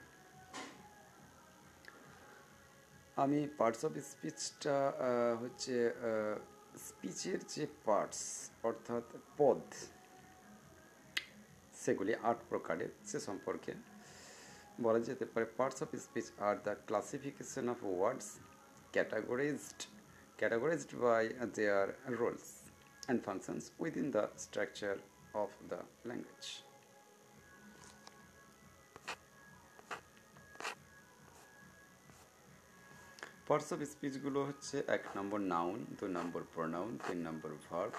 আমি 3.22 3.40
পার্টস 3.58 3.82
অফ 3.86 3.92
স্পিচটা 4.12 4.76
হচ্ছে 5.40 5.74
স্পিচের 6.88 7.40
যে 7.54 7.64
পার্টস 7.88 8.22
অর্থাৎ 8.68 9.06
পদ, 9.38 9.62
সেগুলি 11.82 12.12
আট 12.30 12.38
প্রকারের, 12.50 12.92
সে 13.10 13.18
সম্পর্কে 13.28 13.72
বলা 14.84 15.00
যেতে 15.08 15.24
পারে। 15.32 15.46
Parts 15.58 15.78
of 15.84 15.90
speech 16.06 16.26
are 16.46 16.56
the 16.66 16.74
classification 16.88 17.64
of 17.74 17.78
words 17.92 18.28
categorized 18.94 19.80
categorized 20.40 20.92
by 21.08 21.22
their 21.58 21.84
roles 22.20 22.46
and 23.08 23.18
functions 23.28 23.62
within 23.82 24.08
the 24.16 24.24
structure 24.44 24.98
of 25.34 25.50
the 25.68 25.80
language. 26.04 26.50
Parts 33.48 33.68
of 33.74 33.80
স্পিচগুলো 33.92 34.40
হচ্ছে 34.48 34.76
এক 34.96 35.02
নম্বর 35.16 35.40
নাউন 35.54 35.78
দুই 35.98 36.10
নম্বর 36.18 36.42
প্রোনাউন 36.54 36.92
তিন 37.06 37.18
নম্বর 37.28 37.50
ভার্ব 37.66 37.94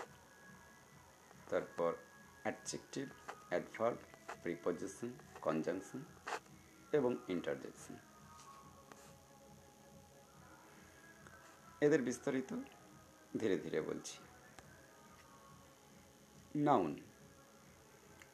তারপর 1.49 1.91
অ্যাডজেক্টিভ 2.43 3.05
অ্যাডভার্ব 3.49 3.97
প্রিপোজিশন 4.43 5.11
কনজাংশন 5.45 6.01
এবং 6.97 7.11
ইন্টারজেকশন 7.33 7.95
এদের 11.81 12.01
বিস্তারিত 12.09 12.51
ধীরে 13.39 13.57
ধীরে 13.63 13.79
বলছি। 13.89 14.15
নাউন 16.67 16.91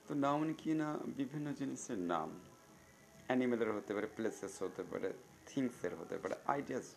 তো 0.08 0.14
নাউন 0.26 0.48
কি 0.62 0.72
না 0.82 0.90
বিভিন্ন 1.20 1.48
জিনিসের 1.60 2.00
নাম 2.14 2.30
অ্যানিমেলের 3.28 3.72
হতে 3.78 3.92
পারে 3.96 4.08
প্লেসেস 4.18 4.54
হতে 4.66 4.84
পারে 4.92 5.10
থিংসের 5.50 5.94
হতে 6.00 6.16
পারে 6.22 6.36
আইডিয়াস 6.54 6.88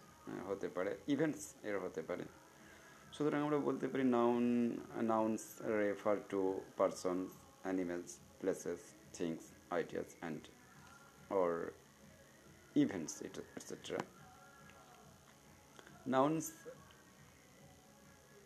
হতে 0.48 0.68
পারে 0.76 0.90
ইভেন্টস 1.14 1.44
এর 1.68 1.76
হতে 1.84 2.02
পারে 2.08 2.24
সুতরাং 3.12 3.40
আমরা 3.46 3.58
বলতে 3.68 3.86
পারি 3.90 4.04
noun 4.18 4.44
nouns 5.12 5.42
refer 5.80 6.16
to 6.30 6.40
persons 6.78 7.30
animals 7.64 8.10
places 8.40 8.80
things 9.16 9.42
ideas 9.76 10.10
and 10.20 10.42
or 11.30 11.72
events 12.76 13.22
etc 13.58 13.98
nouns 16.06 16.52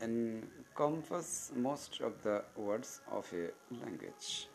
encompass 0.00 1.52
most 1.56 2.00
of 2.00 2.12
the 2.22 2.44
words 2.56 3.00
of 3.10 3.24
a 3.32 3.46
language. 3.82 4.48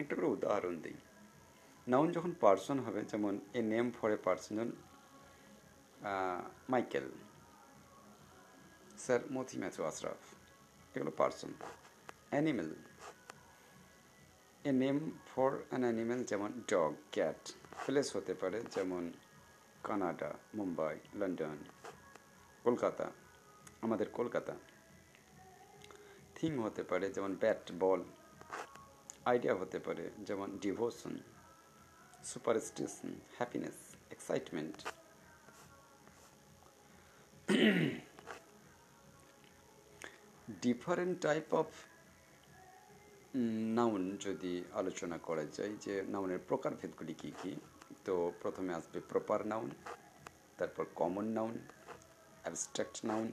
একটা 0.00 0.14
করে 0.16 0.28
উদাহরণ 0.36 0.74
দিই। 0.84 0.98
নাউন 1.86 2.08
যখন 2.16 2.32
পার্সন 2.44 2.78
হবে, 2.86 3.00
যেমন 3.12 3.34
a 3.58 3.60
name 3.72 3.86
for 3.96 4.08
a 4.16 4.18
person 4.26 4.52
যেমন 4.58 4.70
Michael 6.72 7.06
sir 9.04 9.20
Mothi 9.34 9.56
Matthew 9.62 9.80
Ashraf, 9.90 10.20
এগুলো 10.94 11.12
person 11.20 11.50
animal 12.32 12.70
a 14.64 14.72
name 14.82 14.98
for 15.30 15.50
an 15.68 15.82
animal 15.86 16.20
যেমন 16.30 16.50
ডগ 16.72 16.92
ক্যাট 17.14 17.40
প্লেস 17.84 18.08
হতে 18.16 18.34
পারে, 18.40 18.58
যেমন 18.74 19.02
কানাডা, 19.86 20.30
মুম্বাই, 20.58 20.94
লন্ডন, 21.20 21.58
কলকাতা, 22.64 23.06
আমাদের 23.84 24.08
কলকাতা। 24.18 24.54
থিং 26.36 26.50
হতে 26.64 26.82
পারে, 26.90 27.06
যেমন 27.14 27.32
ব্যাট 27.42 27.64
বল 27.82 28.00
আইডিয়া 29.30 29.54
হতে 29.60 29.78
পারে, 29.86 30.04
যেমন 30.28 30.48
devotion 30.62 31.14
superstition 32.30 33.08
happiness 33.38 33.76
excitement 34.14 34.76
different 40.64 41.14
type 41.26 41.46
of 41.60 41.68
noun 43.78 44.02
যদি 44.26 44.52
আলোচনা 44.80 45.16
করা 45.28 45.44
যায়, 45.56 45.74
যে 45.84 45.94
নাউনের 46.12 46.40
প্রকারভেদগুলি 46.50 47.14
কী 47.20 47.30
কী? 47.40 47.52
তো 48.06 48.14
প্রথমে 48.42 48.72
আসবে 48.78 48.98
প্রপার 49.10 49.40
নাউন 49.52 49.68
তারপর 50.58 50.84
common 51.00 51.26
noun 51.38 51.54
abstract 52.42 52.96
noun 53.10 53.28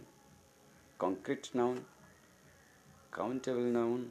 concrete 1.03 1.45
noun 1.59 1.77
countable 3.17 3.65
noun 3.77 4.01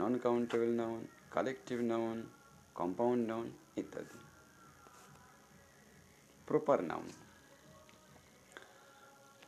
non 0.00 0.12
countable 0.26 0.70
noun 0.82 1.00
collective 1.36 1.78
noun 1.92 2.18
compound 2.74 3.22
noun 3.30 3.46
ইত্যাদি 3.76 4.18
প্রপার 6.48 6.78
নাউন 6.90 7.08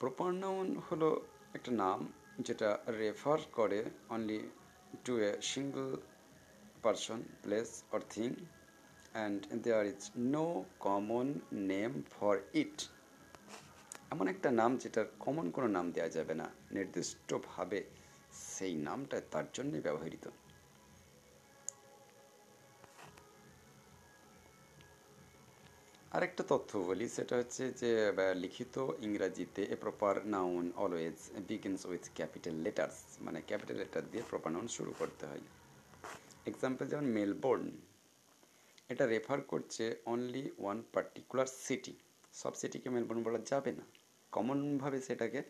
প্রপার 0.01 0.31
নাউন 0.45 0.67
হলো 0.87 1.09
একটা 1.57 1.71
নাম 1.83 1.99
যেটা 2.47 2.69
রেফার 3.01 3.39
করে 3.59 3.81
only 4.15 4.41
to 5.05 5.19
a 5.19 5.43
single 5.43 5.99
person, 6.83 7.25
place, 7.43 7.85
or 7.93 8.01
thing, 8.01 8.37
and 9.15 9.47
there 9.63 9.85
is 9.85 10.11
no 10.17 10.67
common 10.81 11.43
name 11.53 12.05
for 12.11 12.35
it. 12.63 12.77
এমন 14.11 14.27
একটা 14.29 14.51
নাম 14.51 14.71
যেটার 14.83 15.07
কমন 15.25 15.47
কোনো 15.51 15.69
নাম 15.77 15.87
দেওয়া 15.97 16.11
যাবে 16.17 16.35
না 16.35 16.47
নির্দিষ্টভাবে 16.77 17.81
সেই 18.55 18.75
নামটা 18.89 19.17
তার 19.33 19.47
জন্যই 19.57 19.83
ব্যবহৃত। 19.87 20.27
আরেকটা 26.19 26.45
তথ্য 26.49 26.71
বলি, 26.79 27.07
সেটা 27.09 27.35
হচ্ছে 27.37 27.63
যে 27.81 27.91
লিখিত 28.35 28.75
ইংরাজিতে 29.01 29.63
a 29.75 29.77
proper 29.81 30.15
noun 30.27 30.65
always 30.77 31.19
begins 31.49 31.83
with 31.87 32.05
capital 32.15 32.55
letters 32.67 32.97
মানে 33.21 33.39
ক্যাপিটাল 33.47 33.77
লেটার 33.77 34.05
দিয়ে 34.11 34.25
প্রপার 34.31 34.51
নাউন 34.53 34.69
শুরু 34.77 34.93
করতে 34.99 35.25
হয়। 35.27 35.45
এক্সাম্পল 36.47 36.85
যেমন 36.87 37.07
মেলবোর্ন 37.19 37.67
এটা 38.89 39.05
রেফার 39.07 39.41
করছে 39.43 39.85
অনলি 40.07 40.45
ওয়ান 40.59 40.79
পার্টিকুলার 40.93 41.49
সিটি 41.67 41.95
সব 42.33 42.53
সিটিকে 42.55 42.89
মেলবোর্ন 42.91 43.21
বলা 43.23 43.41
যাবে 43.51 43.73
না। 43.73 43.85
কমনভাবে 44.33 44.99
সেটাকে 45.01 45.41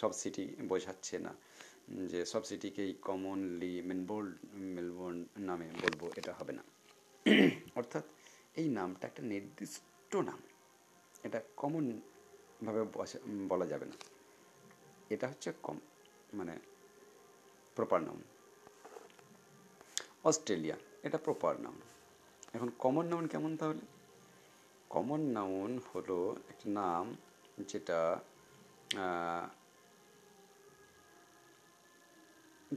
সব 0.00 0.12
সিটি 0.12 0.44
বোঝাচ্ছে 0.68 1.16
না 1.18 1.32
যে 2.10 2.20
সব 2.32 2.42
সিটিকেই 2.44 2.90
কমনলি 3.08 3.72
মেলবোর্ন 3.82 4.30
মেলবোর্ন 4.76 5.18
নামে 5.48 5.66
বলব, 5.82 6.00
এটা 6.16 6.32
হবে 6.38 6.52
না। 6.52 6.62
অর্থাৎ 7.80 8.04
এই 8.60 8.68
নামটা 8.78 9.04
একটা 9.08 9.22
নির্দিষ্ট 9.32 10.12
নাম। 10.28 10.40
এটা 11.26 11.38
কমনভাবে 11.60 12.82
বলা 13.52 13.66
যাবে 13.72 13.86
না। 13.86 13.96
এটা 15.14 15.26
হচ্ছে 15.28 15.50
কম 15.66 15.78
মানে 16.38 16.54
প্রপার 17.76 18.00
নাউন 18.02 18.22
অস্ট্রেলিয়া, 20.28 20.76
এটা 21.06 21.18
প্রপার 21.26 21.54
নাউন 21.60 21.80
এখন 22.54 22.68
কমন 22.78 23.04
নাউন 23.12 23.26
কেমন 23.32 23.52
তাহলে? 23.60 23.84
কমন 24.94 25.20
নাউন 25.36 25.72
হলো 25.90 26.18
একটা 26.48 26.66
নাম 26.80 27.04
যেটা 27.70 28.00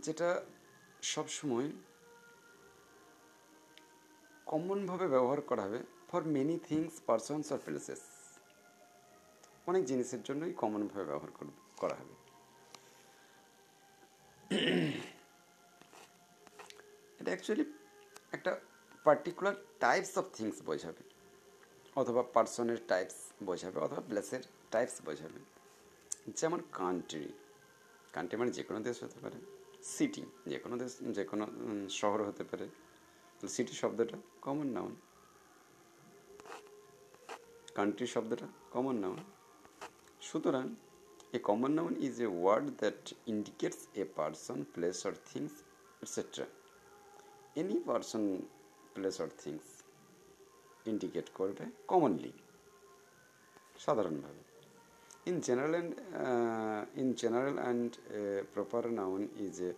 যেটা 0.06 0.30
সবসময় 1.13 1.67
কমনভাবে 4.52 5.08
ব্যবহার 5.08 5.42
করা 5.42 5.64
হবে 5.64 5.80
ফর 6.10 6.22
মেনি 6.36 6.60
থিংস 6.70 6.94
পারসনস 7.06 7.52
আর 7.52 7.60
প্লেসেস 7.66 8.02
অনেক 9.68 9.84
জিনিসের 9.86 10.24
জন্যই 10.24 10.54
কমনভাবে 10.54 11.06
ব্যবহার 11.06 11.32
করা 11.78 11.96
হবে। 11.96 12.16
এটা 17.20 17.32
অ্যাকচুয়ালি 17.34 17.66
একটা 18.32 18.52
পার্টিকুলার 19.04 19.56
টাইপস 19.80 20.18
অফ 20.18 20.26
থিংস 20.34 20.62
বোঝাবে। 20.62 21.04
অথবা 21.96 22.22
পার্সনের 22.24 22.78
টাইপস 22.88 23.16
বোঝাবে, 23.44 23.80
অথবা 23.80 24.02
প্লেসের 24.02 24.44
টাইপস 24.72 25.02
বোঝাবে। 25.06 25.40
যেমন 26.36 26.60
কান্ট্রি 26.72 27.28
কান্ট্রি 28.14 28.38
মানে 28.38 28.52
যে 28.52 28.64
কোনো 28.64 28.80
দেশ 28.80 29.04
হতে 29.04 29.20
পারে। 29.22 29.38
সিটি 29.84 30.24
যে 30.48 30.58
কোনো 30.60 30.78
দেশ 30.78 30.92
যে 31.02 31.24
কোনো 31.24 31.46
শহর 31.90 32.24
হতে 32.24 32.44
পারে। 32.44 32.68
সিটি 33.56 33.75
শব্দটা 33.82 34.17
কমন 34.45 34.67
নাউন 34.77 34.93
কান্ট্রি 37.77 38.08
শব্দটা 38.15 38.47
কমন 38.73 38.95
নাউন 39.04 39.19
সুতরাং 40.27 40.65
a 41.38 41.39
common 41.49 41.71
noun 41.77 41.93
is 42.08 42.15
a 42.27 42.30
word 42.41 42.65
that 42.82 43.01
indicates 43.34 43.82
a 44.01 44.04
person 44.17 44.58
place 44.73 44.97
or 45.08 45.13
things 45.30 45.54
etcetera 46.04 46.47
any 47.60 47.77
person 47.88 48.23
place 48.95 49.15
or 49.23 49.30
things 49.43 49.65
indicate 50.91 51.27
করবে 51.39 51.63
কমনলি 51.91 52.32
সাধারণভাবে. 53.86 54.41
In 55.30 55.36
general 55.47 55.73
and 55.75 55.91
in 57.01 57.08
general 57.21 57.58
and 57.63 57.91
proper 58.54 58.84
noun 58.99 59.21
is 59.45 59.56
a 59.69 59.71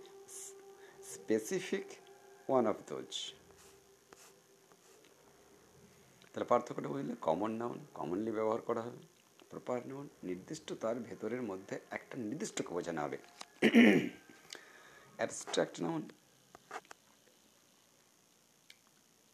specific 1.14 1.88
one 2.48 2.68
of 2.68 2.86
those. 2.86 3.34
তাহলে 6.34 6.48
পার্থক্যটা 6.52 6.90
বুঝলে? 6.94 7.14
Common 7.28 7.52
noun 7.62 7.80
commonly 7.98 8.32
ব্যবহার 8.38 8.62
করা 8.68 8.82
হবে। 8.86 9.02
Proper 9.52 9.80
noun 9.90 10.08
নির্দিষ্ট 10.30 10.68
তার 10.82 10.96
ভেতরের 11.08 11.44
মধ্যে 11.50 11.76
একটা 11.98 12.16
নির্দিষ্টকে 12.28 12.72
বোঝানো 12.78 13.00
হবে। 13.06 13.18
অ্যাবস্ট্রাক্ট 15.18 15.76
নাউন 15.86 16.02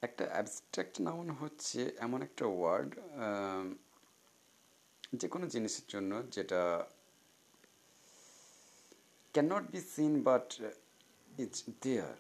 একটা 0.02 0.24
অ্যাবস্ট্রাক্ট 0.34 0.96
নাউন 1.08 1.28
হচ্ছে 1.40 1.82
এমন 2.06 2.20
একটা 2.28 2.46
ওয়ার্ড 2.58 2.92
যে 5.20 5.28
কোনো 5.34 5.46
জিনিসের 5.54 5.86
জন্য 5.88 6.12
যেটা 6.36 6.62
cannot 9.34 9.66
be 9.72 9.82
seen 9.94 10.14
but 10.28 10.48
it's 11.44 11.60
there 11.82 12.16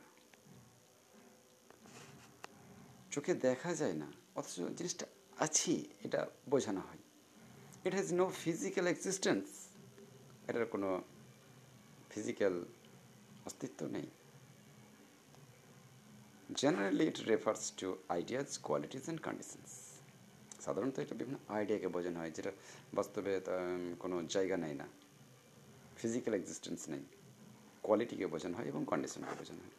চোখে 3.12 3.34
দেখা 3.48 3.72
যায় 3.82 3.98
না। 4.04 4.10
অথচ 4.40 4.56
জিনিসটা 4.80 5.06
আছে, 5.46 5.76
এটা 6.06 6.22
বোঝানো 6.54 6.82
হয়। 6.88 7.02
It 7.86 7.94
has 7.98 8.10
no 8.20 8.26
physical 8.44 8.86
existence 8.94 9.46
এটার 10.50 10.66
কোনো 10.74 10.90
ফিজিক্যাল 12.14 12.56
অস্তিত্ব 13.48 13.82
নেই। 13.96 14.08
Generally 16.62 17.06
it 17.12 17.20
refers 17.32 17.64
to 17.80 17.88
ideas 18.16 18.50
qualities 18.68 19.04
and 19.04 19.22
conditions 19.28 19.72
সাধারণত 20.66 20.96
এটা 21.04 21.16
বিভিন্ন 21.22 21.38
আইডিয়াকে 21.58 21.88
বোঝানো 21.96 22.18
হয়, 22.22 22.32
যেটা 22.38 22.52
বাস্তবে 22.98 23.32
কোনো 24.04 24.16
জায়গা 24.36 24.56
নেয় 24.64 24.78
না। 24.82 24.88
ফিজিক্যাল 26.02 26.34
এক্সিস্টেন্স 26.40 26.82
নেই। 26.94 27.04
কোয়ালিটিকে 27.86 28.26
বোঝানো 28.34 28.56
হয় 28.58 28.68
এবং 28.74 28.82
কন্ডিশনকে 28.92 29.34
বোঝানো 29.42 29.62
হয়। 29.66 29.76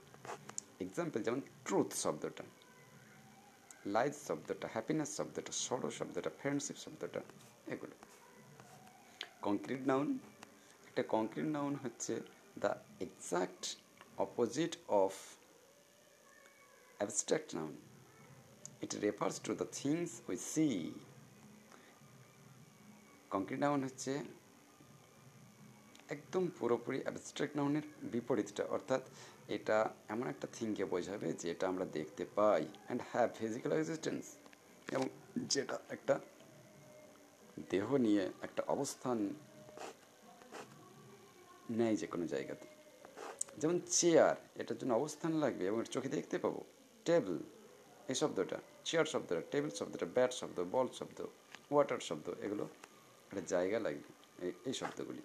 এক্সাম্পল 0.84 1.20
যেমন 1.26 1.40
ট্রুথ 1.66 1.90
শব্দটা। 2.04 2.44
লাইফ 3.86 4.14
শব্দটা 4.28 4.66
হ্যাপিনেস 4.72 5.10
শব্দটা 5.16 5.52
সরো 5.66 5.88
শব্দটা 5.90 6.30
ফ্রেন্ডশিপ 6.40 6.76
শব্দটা 6.76 7.20
এগুলো 7.66 7.94
কংক্রিট 9.42 9.82
নাউন 9.86 10.08
একটা 10.88 11.02
কংক্রিট 11.08 11.48
নাউন 11.56 11.72
হচ্ছে 11.84 12.12
the 12.60 12.72
exact 13.00 13.62
opposite 14.18 14.72
of 15.02 15.12
abstract 17.00 17.54
noun. 17.54 17.74
It 18.80 18.94
refers 19.02 19.38
to 19.38 19.54
the 19.54 19.68
things 19.80 20.08
we 20.28 20.36
see. 20.52 20.76
Concrete 23.30 23.60
noun 23.60 23.80
হচ্ছে 23.84 24.12
একদম 26.08 26.44
পুরোপুরি 26.58 26.98
অ্যাবস্ট্রাক্ট 27.02 27.54
নাউনের 27.56 27.86
বিপরীতটা, 28.12 28.64
অর্থাৎ 28.76 29.02
এটা 29.56 29.78
এমন 30.12 30.26
একটা 30.32 30.46
থিংকে 30.56 30.84
বোঝাবে 30.92 31.28
যেটা 31.42 31.64
আমরা 31.72 31.86
দেখতে 31.96 32.24
পাই 32.36 32.62
অ্যান্ড 32.86 33.00
হ্যাভ 33.10 33.28
ফিজিক্যাল 33.40 33.72
এক্সিস্টেন্স 33.72 34.24
এবং 34.94 35.06
যেটা 35.52 35.76
একটা 35.94 36.14
দেহ 37.70 37.86
নিয়ে 38.06 38.24
একটা 38.46 38.62
অবস্থান 38.74 39.18
নেয় 41.78 41.96
যে 42.00 42.06
কোনো 42.12 42.24
জায়গাতে। 42.34 42.66
যেমন 43.60 43.76
চেয়ার 43.96 44.34
এটার 44.60 44.76
জন্য 44.80 44.92
অবস্থান 45.00 45.32
লাগবে 45.42 45.64
এবং 45.70 45.78
চোখে 45.94 46.10
দেখতে 46.16 46.36
পাবো। 46.44 46.60
টেবিল 47.06 47.36
এই 48.10 48.16
শব্দটা 48.22 48.58
চেয়ার 48.88 49.06
শব্দটা 49.12 49.42
টেবিল 49.52 49.70
শব্দটা 49.78 50.06
ব্যাট 50.16 50.32
শব্দ 50.40 50.58
বল 50.74 50.88
শব্দ 50.98 51.18
ওয়াটার 51.72 52.00
শব্দ, 52.08 52.26
এগুলো 52.44 52.64
একটা 53.28 53.42
জায়গা 53.52 53.78
লাগবে 53.86 54.10
এই 54.68 54.74
শব্দগুলি। 54.80 55.22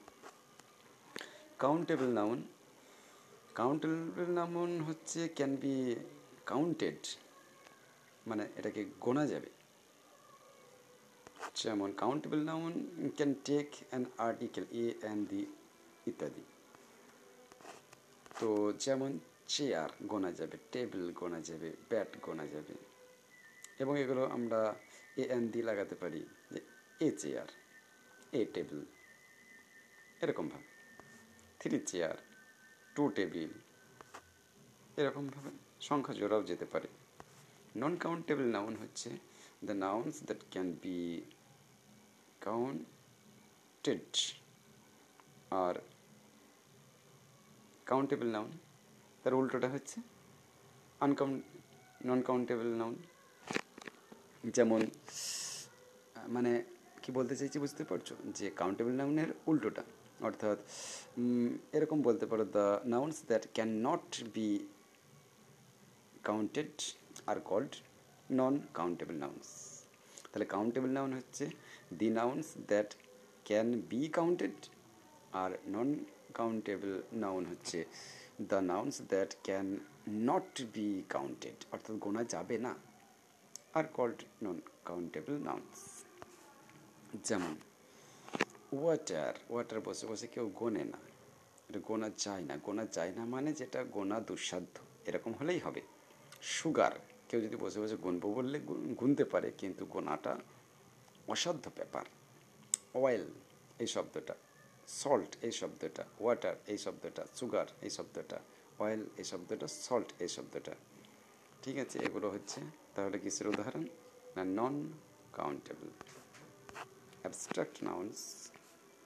কাউন্টেবল 1.63 2.09
নাউন 2.19 2.39
কাউন্টেবল 3.55 4.29
নাউন 4.39 4.71
হচ্ছে 4.81 5.19
ক্যান 5.27 5.55
বি 5.55 5.95
কাউন্টেড 6.45 7.01
মানে 8.27 8.43
এটাকে 8.57 8.85
গোনা 8.99 9.23
যাবে। 9.27 9.49
যেমন 11.55 11.89
countable 11.91 12.41
noun 12.43 12.73
can 13.17 13.31
take 13.47 13.67
an 13.89 14.03
article 14.17 14.65
a 14.71 14.85
and 15.01 15.21
the 15.29 15.45
ইত্যাদি। 16.07 16.43
তো 18.39 18.73
যেমন 18.79 19.19
চেয়ার 19.47 19.89
গোনা 20.07 20.31
যাবে 20.31 20.57
টেবিল 20.71 21.11
গোনা 21.11 21.39
যাবে 21.41 21.69
ব্যাট 21.89 22.11
গোনা 22.21 22.45
যাবে। 22.47 22.73
এবং 23.79 23.93
এগুলো 23.99 24.23
আমরা 24.27 24.75
এ 25.17 25.23
এন 25.35 25.43
দি 25.51 25.61
লাগাতে 25.61 25.95
পারি, 25.95 26.21
যে 26.51 26.59
এ 26.99 27.09
চেয়ার 27.21 27.47
এ 28.39 28.45
টেবিল 28.53 28.81
এরকমভাবে 30.23 30.67
থ্রি 31.59 31.79
চেয়ার 31.79 32.17
টু 32.95 33.03
টেবিল 33.15 33.51
এরকমভাবে 34.97 35.51
সংখ্যা 35.81 36.13
জোড়াও 36.13 36.43
যেতে 36.43 36.65
পারে। 36.65 36.88
নন 37.75 37.95
কাউন্টেবল 37.95 38.43
নাউন 38.43 38.75
হচ্ছে 38.75 39.10
the 39.65 39.71
nouns 39.71 40.15
that 40.23 40.41
can 40.51 40.67
be 40.84 41.21
counted 42.41 44.12
R 45.51 45.75
countable 47.86 48.27
noun 48.27 48.51
তার 49.23 49.34
উল্টোটা 49.34 49.69
হচ্ছে 49.69 50.01
আনকাউন্ট 50.99 51.43
নন 52.05 52.21
কাউন্টেবল 52.21 52.67
নাউন 52.67 52.95
যেমন 54.53 54.81
মানে 56.27 56.51
কি 57.03 57.12
বলতে 57.12 57.34
চাইছি 57.36 57.58
বুঝতে 57.60 57.84
পারছ? 57.84 58.13
যে 58.36 58.47
কাউন্টেবল 58.49 58.91
নাউনের 58.91 59.27
উল্টোটা। 59.47 59.84
অর্থাৎ 60.25 60.57
এরকম 61.77 61.97
বলতে 62.07 62.25
পারো 62.31 62.43
the 62.57 62.65
nouns 62.85 63.17
that 63.29 63.43
can 63.55 63.69
not 63.88 64.07
be 64.35 64.49
counted 66.23 66.73
R 67.27 67.38
called 67.49 67.73
non 68.30 68.53
countable 68.73 69.15
nouns 69.15 69.47
তাহলে 70.30 70.45
কাউন্টেবল 70.47 70.91
নাউন 70.97 71.11
হচ্ছে 71.19 71.43
the 71.99 72.07
nouns 72.19 72.47
that 72.71 72.89
can 73.45 73.67
be 73.89 74.01
counted 74.09 74.57
R 75.34 75.51
non 75.67 75.89
countable 76.34 76.91
noun 77.23 77.41
হচ্ছে 77.45 77.80
the 78.49 78.59
nouns 78.71 78.95
that 79.11 79.32
can 79.43 79.67
not 80.28 80.51
be 80.73 80.88
counted 81.09 81.57
অর্থাৎ 81.73 81.95
গোনা 81.97 82.21
যাবে 82.34 82.55
না 82.65 82.73
আর 83.73 83.86
called 83.93 84.19
non 84.43 84.57
countable 84.86 85.36
nouns 85.39 85.78
যেমন 87.26 87.53
water 88.82 89.34
water 89.49 89.80
বসে 89.82 90.05
বসে 90.07 90.28
কেউ 90.28 90.51
গোনে 90.55 90.84
না। 90.84 90.99
এটা 91.69 91.80
গোনা 91.80 92.09
যায় 92.17 92.41
না। 92.41 92.57
গোনা 92.57 92.86
যায় 92.86 93.11
না 93.11 93.26
মানে 93.26 93.53
যেটা 93.53 93.80
গোনা 93.95 94.19
দুঃসাধ্য, 94.19 94.76
এরকম 95.05 95.32
হলেই 95.34 95.59
হবে। 95.59 95.82
সুগার 96.41 96.91
কেউ 97.30 97.39
যদি 97.41 97.55
বসে 97.55 97.80
বসে 97.80 97.95
গুনবো 97.95 98.28
বললে 98.34 98.59
গুনতে 98.99 99.23
পারে, 99.26 99.51
কিন্তু 99.57 99.86
গোনাটা 99.86 100.34
অসাধ্য 101.28 101.65
ব্যাপার। 101.76 102.05
অয়েল 102.93 103.26
এই 103.80 103.88
শব্দটা। 103.88 104.36
সল্ট 104.88 105.32
এই 105.41 105.51
শব্দটা। 105.51 106.03
ওয়াটার 106.19 106.55
এই 106.67 106.78
শব্দটা। 106.78 107.23
সুগার 107.36 107.67
এই 107.82 107.89
শব্দটা। 107.89 108.39
অয়েল 108.80 109.03
এই 109.17 109.23
শব্দটা। 109.23 109.67
সল্ট 109.67 110.13
এই 110.19 110.28
শব্দটা। 110.28 110.73
ঠিক 111.61 111.78
আছে, 111.78 111.99
এগুলো 111.99 112.28
হচ্ছে 112.30 112.61
তাহলে 112.95 113.19
কিসের 113.19 113.47
উদাহরণ? 113.47 113.84
না 114.36 114.43
নন 114.57 114.76
কাউন্টেবল 115.34 115.88
অ্যাবস্ট্রাক্ট 117.21 117.84
নাউন্স 117.84 118.17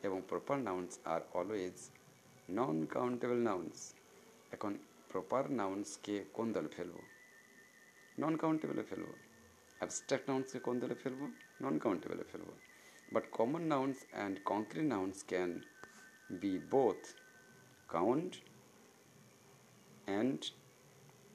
এবং 0.03 0.21
proper 0.29 0.57
nouns 0.59 0.99
are 1.03 1.21
always 1.33 1.77
non 2.49 2.85
countable 2.85 3.37
nouns 3.37 3.93
এখন 4.51 4.77
প্রপার 5.09 5.51
নাউন্সকে 5.51 6.25
কোন 6.33 6.53
দলে 6.53 6.67
ফেলব? 6.67 6.95
নন 8.19 8.35
কাউন্টেবলে 8.37 8.83
ফেলব। 8.83 9.09
অ্যাবস্ট্রাক্ট 9.77 10.29
নাউন্সকে 10.29 10.59
কোন 10.59 10.79
দলে 10.79 10.95
ফেলব? 10.95 11.21
নন 11.61 11.79
কাউন্টেবলে 11.79 12.23
ফেলব। 12.23 12.49
But 13.13 13.23
common 13.31 13.61
nouns 13.61 13.97
and 14.11 14.39
concrete 14.45 14.83
nouns 14.83 15.23
can 15.27 15.59
be 16.31 16.59
both 16.71 17.01
count 17.87 18.35
and 20.05 20.39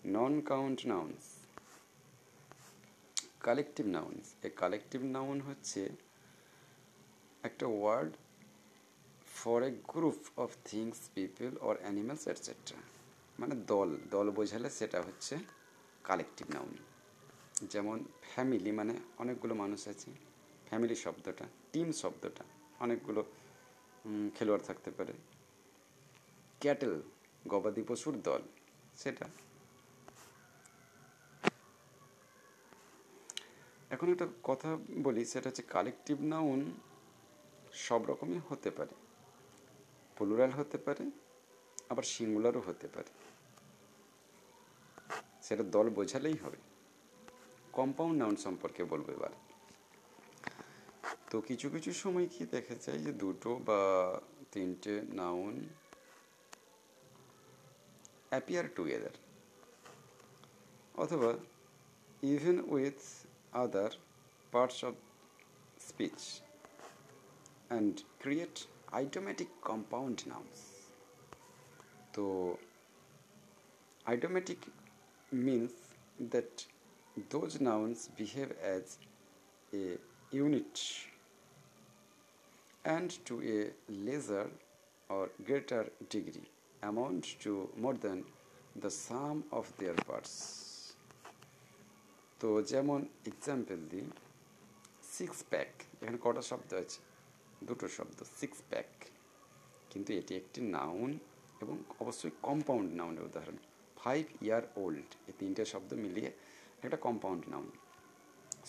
non 0.07 0.41
count 0.41 0.87
nouns 0.87 1.23
collective 3.41 3.87
nouns 3.87 4.35
a 4.43 4.49
collective 4.57 5.01
noun 5.03 5.41
হচ্ছে 5.41 5.89
একটা 7.43 7.67
word 7.67 8.13
for 9.45 9.63
a 9.63 9.71
group 9.71 10.21
of 10.37 10.51
things 10.65 10.99
people 11.15 11.57
or 11.61 11.77
animals 11.81 12.29
etcetera 12.29 12.79
মানে 13.39 13.55
দল 13.55 13.97
দল 14.11 14.31
বোঝালে 14.31 14.71
সেটা 14.71 15.03
হচ্ছে 15.03 15.35
কালেকটিভ 16.05 16.51
নাউন 16.51 16.77
যেমন 17.69 18.05
family 18.23 18.73
মানে 18.73 18.95
অনেকগুলো 19.19 19.55
মানুষ 19.55 19.89
আছে 19.89 20.11
ফ্যামিলি 20.69 20.95
শব্দটা 20.95 21.45
টিম 21.73 21.93
শব্দটা, 21.93 22.45
অনেকগুলো 22.81 23.25
খেলোয়াড় 24.35 24.65
থাকতে 24.65 24.91
পারে। 24.91 25.13
ক্যাটেল 26.61 27.03
গবাদি 27.49 27.83
পশুর 27.89 28.15
দল, 28.23 28.43
সেটা। 28.97 29.27
এখন 33.91 34.09
একটা 34.13 34.27
কথা 34.43 34.79
বলি, 35.03 35.25
সেটা 35.25 35.49
হচ্ছে 35.49 35.63
কালেকটিভ 35.63 36.21
নাউন 36.21 36.61
সব 37.73 38.01
রকমই 38.07 38.41
হতে 38.49 38.71
পারে। 38.71 39.04
প্লুরাল 40.19 40.51
হতে 40.51 40.79
পারে, 40.79 41.05
আবার 41.89 42.03
সিঙ্গুলারও 42.03 42.61
হতে 42.61 42.89
পারে। 42.89 43.11
সেটা 45.43 45.63
দল 45.63 45.87
বোঝালেই 45.91 46.37
হবে। 46.45 46.57
কম্পাউন্ড 47.73 48.17
নাউন 48.19 48.37
সম্পর্কে 48.37 48.85
বলব 48.85 49.11
এবার। 49.11 49.31
তো 51.31 51.41
কিছু 51.41 51.71
কিছু 51.71 51.93
সময় 51.93 52.27
কি 52.27 52.43
দেখা 52.47 52.75
যায় 52.75 52.99
যে 52.99 53.13
দুটো 53.13 53.51
বা 53.65 53.81
তিনটে 54.53 55.03
নাউন 55.13 55.55
অ্যাপিয়ার 58.31 58.67
টুগেদার 58.77 59.17
অথবা 60.95 61.31
even 62.23 62.65
with 62.65 63.01
other 63.53 63.91
parts 64.53 64.85
of 64.85 64.95
speech 65.89 66.21
and 67.69 67.95
create 68.19 68.57
idiomatic 69.01 69.51
compound 69.71 70.19
nouns 70.33 70.59
তো 72.13 72.25
idiomatic 74.07 74.61
means 75.47 75.73
that 76.33 76.53
those 77.31 77.51
nouns 77.63 77.99
behave 78.19 78.49
as 78.63 78.85
a 79.73 79.85
unit 80.39 80.75
and 82.85 83.11
to 83.27 83.35
a 83.57 83.59
lesser 84.07 84.47
or 85.11 85.25
greater 85.47 85.85
degree 86.13 86.45
amount 86.81 87.25
to 87.45 87.53
more 87.77 87.95
than 88.07 88.19
the 88.83 88.91
sum 89.07 89.37
of 89.59 89.65
their 89.79 89.99
parts 90.09 90.35
তো 92.41 92.49
যেমন 92.63 93.01
example 93.31 93.79
দিই 93.91 94.07
six 95.17 95.39
pack 95.51 95.71
এখানে 96.01 96.19
কটা 96.25 96.43
শব্দ 96.51 96.71
আছে? 96.83 96.99
দুটো 97.69 97.87
শব্দ 97.89 98.19
সিক্স 98.41 98.59
প্যাক 98.71 98.91
কিন্তু 99.91 100.11
এটি 100.21 100.33
একটি 100.37 100.61
নাউন 100.77 101.11
এবং 101.63 101.77
অবশ্যই 102.01 102.33
কম্পাউন্ড 102.43 102.89
নাউনের 102.99 103.25
উদাহরণ। 103.25 103.57
ফাইভ 103.97 104.25
ইয়ার 104.45 104.63
ওল্ড 104.77 105.09
এই 105.29 105.35
তিনটে 105.39 105.65
শব্দ 105.65 105.91
মিলিয়ে 106.05 106.31
একটা 106.83 106.99
compound 107.07 107.43
noun 107.49 107.69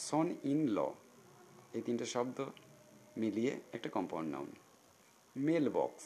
son 0.07 0.27
in 0.51 0.61
law 0.67 0.79
এই 1.73 1.81
তিনটে 1.81 2.05
শব্দ 2.15 2.37
মিলিয়ে 3.17 3.53
একটা 3.73 3.89
কম্পাউন্ড 3.89 4.29
নাউন 4.35 4.49
মেল 5.35 5.65
বক্স 5.69 6.05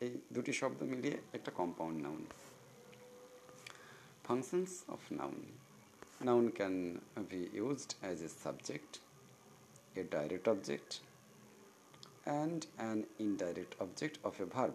এই 0.00 0.12
দুটি 0.34 0.52
শব্দ 0.52 0.80
মিলিয়ে 0.82 1.16
একটা 1.32 1.50
compound 1.50 1.96
noun 2.02 2.22
functions 4.24 4.72
of 4.88 5.00
noun 5.20 5.38
noun 6.24 6.44
can 6.58 6.74
be 7.30 7.40
used 7.58 7.92
as 8.00 8.16
a 8.22 8.30
subject 8.44 8.92
a 9.94 10.02
direct 10.14 10.46
object 10.48 10.90
and 12.26 12.66
an 12.78 13.06
indirect 13.18 13.74
object 13.80 14.18
of 14.24 14.38
a 14.40 14.46
verb. 14.46 14.74